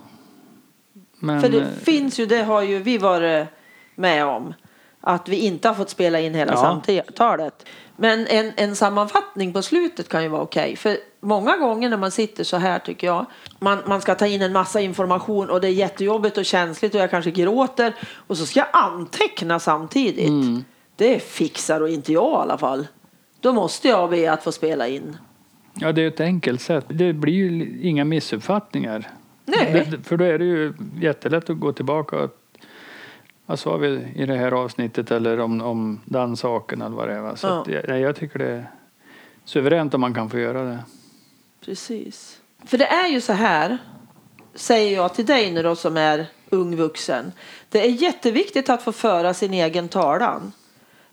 Men, 1.19 1.41
För 1.41 1.49
det 1.49 1.61
eh, 1.61 1.67
finns 1.83 2.19
ju, 2.19 2.25
det 2.25 2.43
har 2.43 2.61
ju 2.61 2.79
vi 2.79 2.97
varit 2.97 3.47
med 3.95 4.25
om. 4.25 4.53
Att 5.01 5.29
vi 5.29 5.35
inte 5.35 5.67
har 5.67 5.75
fått 5.75 5.89
spela 5.89 6.19
in 6.19 6.33
hela 6.35 6.51
Ja. 6.53 6.57
samtalet. 6.57 7.65
Men 7.95 8.27
en, 8.27 8.51
en 8.55 8.75
sammanfattning 8.75 9.53
på 9.53 9.61
slutet 9.61 10.09
kan 10.09 10.23
ju 10.23 10.29
vara 10.29 10.41
okej. 10.41 10.75
För 10.75 10.97
många 11.19 11.57
gånger 11.57 11.89
när 11.89 11.97
man 11.97 12.11
sitter 12.11 12.43
så 12.43 12.57
här 12.57 12.79
tycker 12.79 13.07
jag. 13.07 13.25
Man, 13.59 13.79
man 13.85 14.01
ska 14.01 14.15
ta 14.15 14.27
in 14.27 14.41
en 14.41 14.53
massa 14.53 14.81
information 14.81 15.49
och 15.49 15.61
det 15.61 15.67
är 15.67 15.71
jättejobbigt 15.71 16.37
och 16.37 16.45
känsligt 16.45 16.95
och 16.95 17.01
jag 17.01 17.09
kanske 17.11 17.31
gråter. 17.31 17.95
Och 18.27 18.37
så 18.37 18.45
ska 18.45 18.59
jag 18.59 18.67
anteckna 18.73 19.59
samtidigt. 19.59 20.27
Mm. 20.29 20.63
Det 20.95 21.19
fixar 21.19 21.81
och 21.81 21.89
inte 21.89 22.13
jag 22.13 22.31
i 22.31 22.35
alla 22.35 22.57
fall. 22.57 22.87
Då 23.39 23.53
måste 23.53 23.87
jag 23.87 24.09
be 24.09 24.31
att 24.31 24.43
få 24.43 24.51
spela 24.51 24.87
in. 24.87 25.17
Ja, 25.79 25.91
det 25.91 26.01
är 26.01 26.07
ett 26.07 26.19
enkelt 26.19 26.61
sätt. 26.61 26.85
Det 26.87 27.13
blir 27.13 27.33
ju 27.33 27.79
inga 27.81 28.05
missuppfattningar. 28.05 29.07
Nej. 29.45 29.87
Det, 29.91 30.03
för 30.03 30.17
då 30.17 30.25
är 30.25 30.39
det 30.39 30.45
ju 30.45 30.73
jättelätt 31.01 31.49
att 31.49 31.59
gå 31.59 31.73
tillbaka 31.73 32.15
och 32.17 32.37
vad 33.45 33.59
sa 33.59 33.77
vi 33.77 34.07
i 34.15 34.25
det 34.25 34.35
här 34.37 34.51
avsnittet 34.51 35.11
eller 35.11 35.39
om, 35.39 35.61
om 35.61 35.99
den 36.05 36.37
saken 36.37 36.81
eller 36.81 36.95
vad 36.95 37.07
det 37.07 37.13
är. 37.13 37.35
Så 37.35 37.47
Ja. 37.47 37.61
att, 37.61 37.67
jag, 37.67 37.99
jag 37.99 38.15
tycker 38.15 38.39
det 38.39 38.49
är 38.49 38.69
suveränt 39.45 39.93
om 39.93 40.01
man 40.01 40.13
kan 40.13 40.29
få 40.29 40.39
göra 40.39 40.63
det. 40.63 40.79
Precis. 41.65 42.41
För 42.65 42.77
det 42.77 42.85
är 42.87 43.07
ju 43.07 43.21
så 43.21 43.33
här, 43.33 43.77
säger 44.55 44.95
jag 44.95 45.13
till 45.13 45.25
dig 45.25 45.51
nu 45.51 45.63
då 45.63 45.75
som 45.75 45.97
är 45.97 46.25
ung 46.49 46.75
vuxen. 46.75 47.31
Det 47.69 47.85
är 47.85 47.89
jätteviktigt 47.91 48.69
att 48.69 48.81
få 48.83 48.91
föra 48.91 49.33
sin 49.33 49.53
egen 49.53 49.87
talan. 49.87 50.51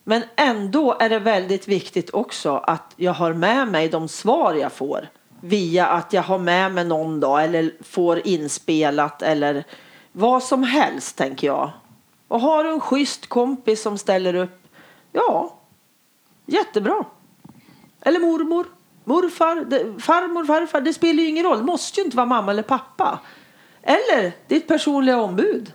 Men 0.05 0.23
ändå 0.37 0.97
är 1.01 1.09
det 1.09 1.19
väldigt 1.19 1.69
viktigt 1.69 2.11
också 2.15 2.57
att 2.57 2.93
jag 2.97 3.13
har 3.13 3.33
med 3.33 3.69
mig 3.69 3.89
de 3.89 4.09
svar 4.09 4.55
jag 4.55 4.73
får. 4.73 5.09
Via 5.41 5.87
att 5.87 6.13
jag 6.13 6.23
har 6.23 6.39
med 6.39 6.73
mig 6.73 6.85
någon 6.85 7.21
dag 7.21 7.45
eller 7.45 7.73
får 7.81 8.27
inspelat 8.27 9.23
eller 9.23 9.65
vad 10.13 10.43
som 10.43 10.63
helst 10.63 11.17
tänker 11.17 11.47
jag. 11.47 11.71
Och 12.29 12.41
har 12.41 12.65
du 12.65 12.71
en 12.71 12.81
schysst 12.81 13.27
kompis 13.27 13.83
som 13.83 13.99
ställer 13.99 14.35
upp, 14.35 14.63
ja, 15.13 15.55
jättebra. 16.47 17.05
Eller 18.01 18.21
mormor, 18.21 18.67
morfar, 19.05 20.01
farmor, 20.01 20.45
farfar. 20.45 20.81
Det 20.81 20.93
spelar 20.93 21.23
ju 21.23 21.29
ingen 21.29 21.45
roll. 21.45 21.59
Det 21.59 21.65
måste 21.65 22.01
ju 22.01 22.05
inte 22.05 22.17
vara 22.17 22.27
mamma 22.27 22.51
eller 22.51 22.63
pappa. 22.63 23.19
Eller 23.83 24.33
ditt 24.49 24.69
personliga 24.69 25.21
ombud. 25.21 25.73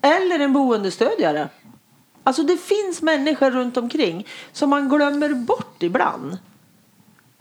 Eller 0.00 0.38
en 0.38 0.52
boendestödjare. 0.52 1.48
Alltså 2.26 2.42
det 2.42 2.56
finns 2.56 3.02
människor 3.02 3.50
runt 3.50 3.76
omkring 3.76 4.26
som 4.52 4.70
man 4.70 4.88
glömmer 4.88 5.34
bort 5.34 5.82
ibland. 5.82 6.38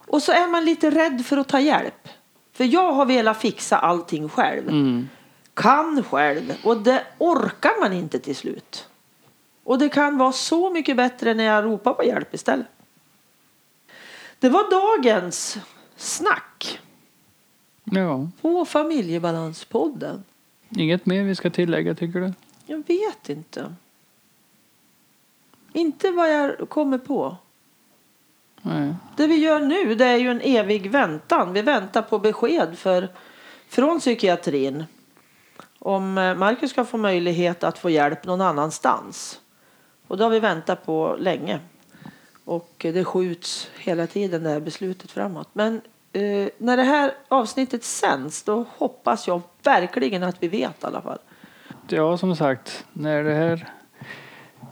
Och 0.08 0.22
så 0.24 0.32
är 0.32 0.48
man 0.48 0.66
lite 0.66 0.90
rädd 0.90 1.26
för 1.26 1.38
att 1.38 1.48
ta 1.48 1.60
hjälp. 1.60 2.08
För 2.54 2.64
jag 2.64 2.94
har 2.94 3.06
velat 3.06 3.38
fixa 3.42 3.78
allting 3.78 4.30
själv. 4.30 4.72
Kan 5.54 6.04
själv. 6.04 6.54
Och 6.64 6.78
det 6.78 7.04
orkar 7.18 7.80
man 7.80 7.94
inte 7.94 8.20
till 8.20 8.36
slut. 8.36 8.88
Och 9.64 9.80
det 9.80 9.90
kan 9.90 10.18
vara 10.18 10.32
så 10.32 10.70
mycket 10.70 10.98
bättre 10.98 11.34
när 11.34 11.44
jag 11.44 11.66
ropar 11.66 11.94
på 11.94 12.04
hjälp 12.04 12.34
istället. 12.34 12.68
Det 14.40 14.50
var 14.50 14.72
dagens 14.72 15.58
snack 15.98 16.80
Ja, 17.84 18.28
på 18.42 18.66
Familjebalanspodden. 18.66 20.24
inget 20.70 21.06
mer 21.06 21.24
vi 21.24 21.36
ska 21.36 21.50
tillägga 21.50 21.96
tycker 21.96 22.20
du? 22.20 22.34
Jag 22.66 22.84
vet 22.88 23.30
inte. 23.30 23.74
Inte 25.76 26.12
vad 26.12 26.34
jag 26.34 26.70
kommer 26.70 26.98
på. 26.98 27.38
Nej. 28.62 28.96
Det 29.18 29.28
vi 29.28 29.36
gör 29.36 29.60
nu 29.60 29.96
det 29.96 30.06
är 30.06 30.18
ju 30.18 30.32
en 30.32 30.42
evig 30.42 30.92
väntan. 30.92 31.54
Vi 31.54 31.62
väntar 31.62 32.02
på 32.02 32.20
besked 32.20 32.78
för, 32.78 33.10
från 33.70 34.00
psykiatrin. 34.00 34.86
Om 35.80 36.18
eh, 36.18 36.36
Marcus 36.36 36.72
ska 36.72 36.86
få 36.86 36.98
möjlighet 36.98 37.64
att 37.64 37.78
få 37.78 37.90
hjälp 37.90 38.26
någon 38.26 38.42
annanstans. 38.42 39.40
Och 40.08 40.18
det 40.18 40.24
har 40.24 40.32
vi 40.32 40.40
väntat 40.40 40.86
på 40.86 41.16
länge. 41.20 41.60
Och 42.46 42.74
det 42.78 43.06
skjuts 43.06 43.70
hela 43.80 44.08
tiden 44.08 44.44
det 44.44 44.50
här 44.50 44.60
beslutet 44.60 45.12
framåt. 45.12 45.50
Men 45.54 45.82
eh, 46.14 46.50
när 46.58 46.78
det 46.78 46.84
här 46.84 47.12
avsnittet 47.28 47.84
sänds 47.84 48.44
då 48.44 48.66
hoppas 48.78 49.28
jag 49.28 49.42
verkligen 49.64 50.24
att 50.24 50.44
vi 50.44 50.48
vet 50.48 50.84
i 50.84 50.86
alla 50.86 51.02
fall. 51.02 51.20
Ja, 51.88 52.18
som 52.18 52.36
sagt, 52.36 52.86
när 52.94 53.24
det 53.24 53.34
här 53.34 53.72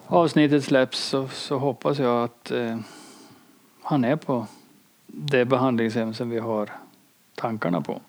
avsnittet 0.08 0.63
släpps 0.63 1.00
så, 1.00 1.28
så 1.28 1.58
hoppas 1.58 2.00
jag 2.00 2.24
att 2.24 2.52
eh, 2.52 2.78
han 3.82 4.06
är 4.06 4.16
på 4.16 4.48
det 5.08 5.46
behandlingshem 5.46 6.13
som 6.13 6.30
vi 6.30 6.39
har 6.39 6.70
tankarna 7.36 7.82
på. 7.82 8.02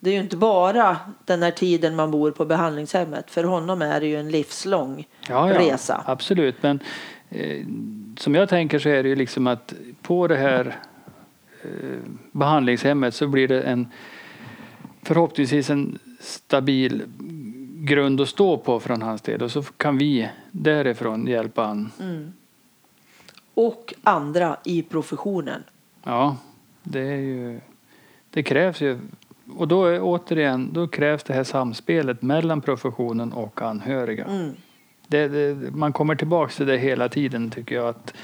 Det 0.00 0.10
är 0.10 0.14
ju 0.14 0.20
inte 0.20 0.36
bara 0.36 0.96
den 1.24 1.42
här 1.42 1.50
tiden 1.50 1.96
man 1.96 2.10
bor 2.10 2.30
på 2.30 2.44
behandlingshemmet. 2.44 3.30
För 3.30 3.44
honom 3.44 3.82
är 3.82 4.00
det 4.00 4.06
ju 4.06 4.16
en 4.16 4.30
livslång 4.30 5.06
Ja, 5.28 5.52
ja, 5.52 5.58
resa. 5.58 6.02
Absolut, 6.06 6.62
men 6.62 6.80
eh, 7.30 7.66
som 8.16 8.34
jag 8.34 8.48
tänker 8.48 8.78
så 8.78 8.88
är 8.88 9.02
det 9.02 9.08
ju 9.08 9.16
liksom 9.16 9.46
att 9.46 9.74
på 10.02 10.28
det 10.28 10.36
här 10.36 10.76
eh, 11.62 11.70
behandlingshemmet 12.32 13.14
så 13.14 13.26
blir 13.26 13.48
det 13.48 13.62
en 13.62 13.88
förhoppningsvis 15.02 15.70
en 15.70 15.98
stabil 16.20 17.02
grund 17.84 18.20
att 18.20 18.28
stå 18.28 18.56
på 18.56 18.80
från 18.80 19.02
hans 19.02 19.22
del 19.22 19.42
och 19.42 19.50
så 19.50 19.62
kan 19.62 19.98
vi 19.98 20.30
därifrån 20.50 21.26
hjälpa 21.26 21.62
han. 21.62 21.90
Och 23.54 23.94
andra 24.02 24.56
i 24.64 24.82
professionen. 24.82 25.62
Ja, 26.04 26.36
det 26.82 27.00
är 27.00 27.16
ju 27.16 27.60
det 28.30 28.42
krävs 28.42 28.80
ju 28.80 28.98
och 29.56 29.68
då 29.68 29.84
är, 29.84 30.00
återigen 30.02 30.72
då 30.72 30.88
krävs 30.88 31.24
det 31.24 31.34
här 31.34 31.44
samspelet 31.44 32.22
mellan 32.22 32.60
professionen 32.60 33.32
och 33.32 33.62
anhöriga. 33.62 34.24
Mm. 34.24 34.54
Det, 35.06 35.28
det, 35.28 35.70
man 35.70 35.92
kommer 35.92 36.14
tillbaka 36.14 36.52
till 36.52 36.66
det 36.66 36.78
hela 36.78 37.08
tiden 37.08 37.50
tycker 37.50 37.74
jag 37.74 37.88
att 37.88 38.14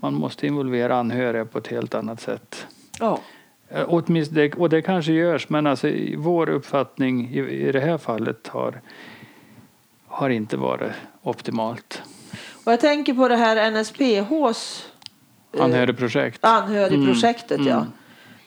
man 0.00 0.14
måste 0.14 0.46
involvera 0.46 0.96
anhöriga 0.96 1.44
på 1.44 1.58
ett 1.58 1.66
helt 1.66 1.94
annat 1.94 2.20
sätt. 2.20 2.66
Ja. 3.00 3.20
Eh, 3.68 3.84
Åtminstone, 3.88 4.50
och 4.56 4.68
det 4.68 4.82
kanske 4.82 5.12
görs 5.12 5.48
men 5.48 5.66
alltså 5.66 5.88
vår 6.16 6.48
uppfattning 6.48 7.28
i, 7.34 7.38
i 7.38 7.72
det 7.72 7.80
här 7.80 7.98
fallet 7.98 8.48
har, 8.48 8.80
har 10.06 10.30
inte 10.30 10.56
varit 10.56 10.92
optimalt. 11.22 12.02
Och 12.64 12.72
jag 12.72 12.80
tänker 12.80 13.14
på 13.14 13.28
det 13.28 13.36
här 13.36 13.70
NSPHs 13.70 14.88
eh, 15.52 15.64
Anhörigprojekt. 15.64 16.44
anhörigprojektet. 16.44 17.58
Mm, 17.58 17.68
Ja. 17.68 17.76
mm. 17.76 17.88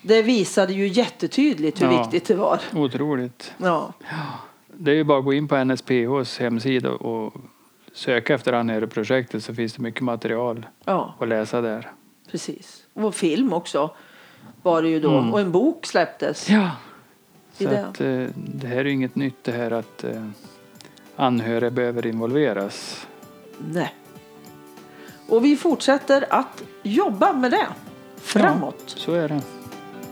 Det 0.01 0.21
visade 0.21 0.73
ju 0.73 0.87
jättetydligt 0.87 1.81
hur 1.81 1.85
Ja. 1.91 1.99
viktigt 2.01 2.25
det 2.27 2.35
var. 2.35 2.59
Otroligt. 2.75 3.53
Ja. 3.57 3.93
Det 4.73 4.91
är 4.91 4.95
ju 4.95 5.03
bara 5.03 5.19
att 5.19 5.25
gå 5.25 5.33
in 5.33 5.47
på 5.47 5.55
NSPHs 5.63 6.39
hemsida 6.39 6.89
och 6.91 7.33
söka 7.93 8.33
efter 8.33 8.53
anhörigprojektet 8.53 9.43
så 9.43 9.53
finns 9.55 9.73
det 9.73 9.81
mycket 9.81 10.01
material 10.01 10.65
ja, 10.85 11.15
att 11.19 11.27
läsa 11.27 11.61
där. 11.61 11.91
precis. 12.31 12.83
Och 12.93 13.15
film 13.15 13.53
också 13.53 13.91
var 14.61 14.81
det 14.81 14.89
ju 14.89 14.99
då. 14.99 15.17
Mm. 15.17 15.33
Och 15.33 15.39
en 15.39 15.51
bok 15.51 15.85
släpptes. 15.85 16.49
Ja. 16.49 16.71
Så 17.57 17.63
det. 17.63 17.85
att, 17.85 18.01
eh, 18.01 18.25
det 18.35 18.67
här 18.67 18.77
är 18.77 18.85
ju 18.85 18.91
inget 18.91 19.15
nytt 19.15 19.43
det 19.43 19.51
här 19.51 19.71
att 19.71 20.03
eh, 20.03 20.25
anhöriga 21.15 21.71
behöver 21.71 22.05
involveras. 22.05 23.07
Nej. 23.71 23.95
Och 25.27 25.45
vi 25.45 25.57
fortsätter 25.57 26.25
att 26.29 26.63
jobba 26.83 27.33
med 27.33 27.51
det 27.51 27.67
framåt. 28.21 28.83
Så 28.85 29.13
är 29.13 29.29
det. 29.29 29.41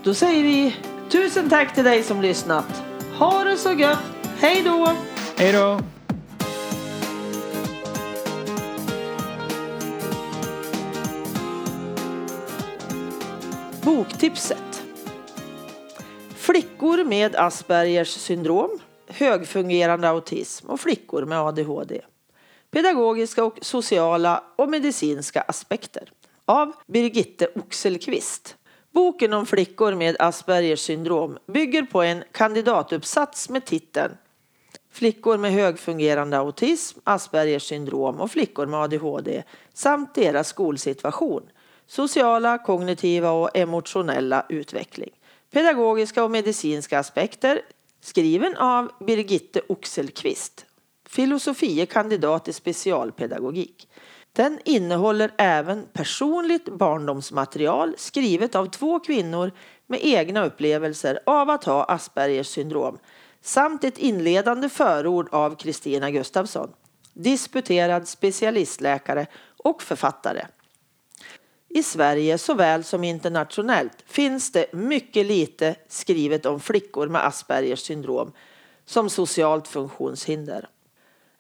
Då 0.03 0.13
säger 0.13 0.43
vi 0.43 0.75
tusen 1.09 1.49
tack 1.49 1.75
till 1.75 1.83
dig 1.83 2.03
som 2.03 2.21
lyssnat. 2.21 2.83
Ha 3.19 3.43
det 3.43 3.57
så 3.57 3.71
gött. 3.71 3.99
Hej 4.39 4.63
då! 4.63 4.95
Hej 5.37 5.51
då! 5.51 5.79
Boktipset. 13.97 14.83
Flickor 16.35 17.03
med 17.03 17.35
Aspergers 17.35 18.09
syndrom, 18.09 18.79
högfungerande 19.07 20.09
autism 20.09 20.69
och 20.69 20.79
flickor 20.79 21.25
med 21.25 21.39
ADHD. 21.39 22.01
Pedagogiska 22.71 23.43
och 23.43 23.57
sociala 23.61 24.43
och 24.55 24.69
medicinska 24.69 25.41
aspekter. 25.41 26.11
Av 26.45 26.73
Birgitte 26.87 27.47
Oxelqvist. 27.55 28.55
Boken 28.91 29.33
om 29.33 29.45
flickor 29.45 29.95
med 29.95 30.15
Aspergers 30.19 30.79
syndrom 30.79 31.37
bygger 31.47 31.83
på 31.83 32.01
en 32.01 32.23
kandidatuppsats 32.31 33.49
med 33.49 33.65
titeln 33.65 34.17
Flickor 34.91 35.37
med 35.37 35.51
högfungerande 35.51 36.37
autism, 36.37 36.99
Aspergers 37.03 37.63
syndrom 37.63 38.21
och 38.21 38.31
flickor 38.31 38.65
med 38.65 38.79
ADHD 38.79 39.43
samt 39.73 40.15
deras 40.15 40.47
skolsituation, 40.47 41.43
sociala, 41.87 42.57
kognitiva 42.57 43.31
och 43.31 43.57
emotionella 43.57 44.45
utveckling, 44.49 45.11
pedagogiska 45.51 46.23
och 46.23 46.31
medicinska 46.31 46.99
aspekter, 46.99 47.61
skriven 48.01 48.57
av 48.57 48.91
Birgitte 48.99 49.61
Oxelqvist, 49.69 50.65
filosofie 51.09 51.85
kandidat 51.85 52.47
i 52.47 52.53
specialpedagogik. 52.53 53.87
Den 54.33 54.59
innehåller 54.65 55.31
även 55.37 55.85
personligt 55.93 56.65
barndomsmaterial 56.65 57.95
skrivet 57.97 58.55
av 58.55 58.65
två 58.65 58.99
kvinnor 58.99 59.51
med 59.87 59.99
egna 60.03 60.45
upplevelser 60.45 61.19
av 61.25 61.49
att 61.49 61.63
ha 61.63 61.83
Aspergers 61.83 62.47
syndrom 62.47 62.97
samt 63.41 63.83
ett 63.83 63.97
inledande 63.97 64.69
förord 64.69 65.29
av 65.31 65.55
Kristina 65.55 66.11
Gustafsson, 66.11 66.69
disputerad 67.13 68.07
specialistläkare 68.07 69.27
och 69.57 69.81
författare. 69.81 70.45
I 71.77 71.83
Sverige 71.83 72.37
såväl 72.37 72.83
som 72.83 73.03
internationellt 73.03 74.03
finns 74.05 74.51
det 74.51 74.73
mycket 74.73 75.25
lite 75.25 75.75
skrivet 75.87 76.45
om 76.45 76.59
flickor 76.59 77.07
med 77.07 77.25
Aspergers 77.25 77.79
syndrom 77.79 78.31
som 78.85 79.09
socialt 79.09 79.67
funktionshinder. 79.67 80.69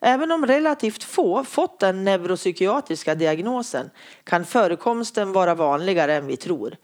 Även 0.01 0.31
om 0.31 0.45
relativt 0.45 1.03
få 1.03 1.43
fått 1.43 1.79
den 1.79 2.03
neuropsykiatriska 2.03 3.15
diagnosen 3.15 3.89
kan 4.23 4.45
förekomsten 4.45 5.31
vara 5.31 5.55
vanligare 5.55 6.15
än 6.15 6.27
vi 6.27 6.37
tror. 6.37 6.75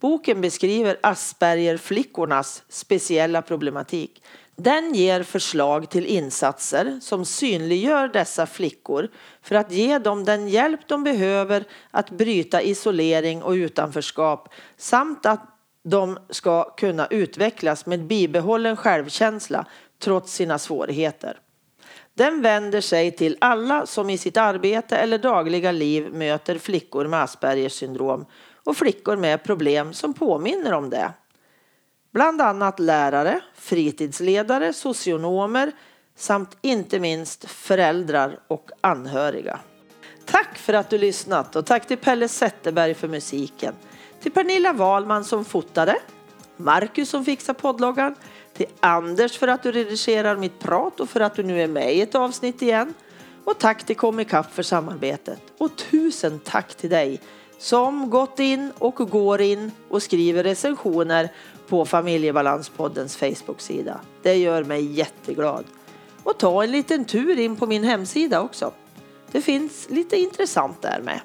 Boken 0.00 0.40
beskriver 0.40 0.98
Aspergerflickornas 1.02 2.62
speciella 2.68 3.42
problematik. 3.42 4.22
Den 4.60 4.94
ger 4.94 5.22
förslag 5.22 5.90
till 5.90 6.06
insatser 6.06 6.98
som 7.00 7.24
synliggör 7.24 8.08
dessa 8.08 8.46
flickor 8.46 9.08
för 9.42 9.54
att 9.54 9.72
ge 9.72 9.98
dem 9.98 10.24
den 10.24 10.48
hjälp 10.48 10.80
de 10.86 11.04
behöver 11.04 11.64
att 11.90 12.10
bryta 12.10 12.62
isolering 12.62 13.42
och 13.42 13.52
utanförskap 13.52 14.48
samt 14.76 15.26
att 15.26 15.40
de 15.84 16.18
ska 16.30 16.64
kunna 16.64 17.06
utvecklas 17.06 17.86
med 17.86 18.06
bibehållen 18.06 18.76
självkänsla 18.76 19.66
trots 19.98 20.32
sina 20.32 20.58
svårigheter. 20.58 21.38
Den 22.14 22.42
vänder 22.42 22.80
sig 22.80 23.10
till 23.10 23.36
alla 23.40 23.86
som 23.86 24.10
i 24.10 24.18
sitt 24.18 24.36
arbete 24.36 24.96
eller 24.96 25.18
dagliga 25.18 25.72
liv 25.72 26.12
möter 26.12 26.58
flickor 26.58 27.06
med 27.06 27.22
Aspergers 27.22 27.72
syndrom 27.72 28.26
och 28.64 28.76
flickor 28.76 29.16
med 29.16 29.44
problem 29.44 29.92
som 29.92 30.14
påminner 30.14 30.72
om 30.72 30.90
det. 30.90 31.12
Bland 32.10 32.40
annat 32.42 32.80
lärare, 32.80 33.40
fritidsledare, 33.54 34.72
socionomer 34.72 35.72
samt 36.16 36.56
inte 36.60 37.00
minst 37.00 37.50
föräldrar 37.50 38.38
och 38.48 38.70
anhöriga. 38.80 39.58
Tack 40.26 40.58
för 40.58 40.72
att 40.72 40.90
du 40.90 40.98
lyssnat 40.98 41.56
och 41.56 41.66
tack 41.66 41.86
till 41.86 41.96
Pelle 41.96 42.28
Zetterberg 42.28 42.94
för 42.94 43.08
musiken. 43.08 43.74
Till 44.22 44.32
Pernilla 44.32 44.72
Wahlman 44.72 45.24
som 45.24 45.44
fotade, 45.44 45.96
Marcus 46.56 47.10
som 47.10 47.24
fixar 47.24 47.54
poddloggan, 47.54 48.14
till 48.54 48.66
Anders 48.80 49.38
för 49.38 49.48
att 49.48 49.62
du 49.62 49.72
redigerar 49.72 50.36
mitt 50.36 50.58
prat 50.58 51.00
och 51.00 51.08
för 51.08 51.20
att 51.20 51.34
du 51.34 51.42
nu 51.42 51.62
är 51.62 51.68
med 51.68 51.94
i 51.94 52.00
ett 52.00 52.14
avsnitt 52.14 52.62
igen. 52.62 52.94
Och 53.44 53.58
tack 53.58 53.86
till 53.86 53.96
Comicap 53.96 54.54
för 54.54 54.62
samarbetet. 54.62 55.40
Och 55.58 55.76
tusen 55.76 56.40
tack 56.44 56.74
till 56.74 56.90
dig 56.90 57.20
som 57.58 58.10
gått 58.10 58.38
in 58.38 58.72
och 58.78 58.94
går 58.94 59.40
in 59.40 59.70
och 59.88 60.02
skriver 60.02 60.42
recensioner 60.42 61.28
på 61.68 61.84
Familjebalanspoddens 61.84 63.16
Facebook-sida. 63.16 64.00
Det 64.22 64.36
gör 64.36 64.64
mig 64.64 64.92
jätteglad. 64.92 65.64
Och 66.22 66.38
ta 66.38 66.64
en 66.64 66.72
liten 66.72 67.04
tur 67.04 67.38
in 67.38 67.56
på 67.56 67.66
min 67.66 67.84
hemsida 67.84 68.40
också. 68.40 68.72
Det 69.32 69.40
finns 69.40 69.90
lite 69.90 70.16
intressant 70.16 70.82
där 70.82 71.00
med. 71.04 71.20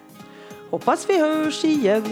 Hoppas 0.70 1.10
vi 1.10 1.20
hörs 1.20 1.64
igen. 1.64 2.04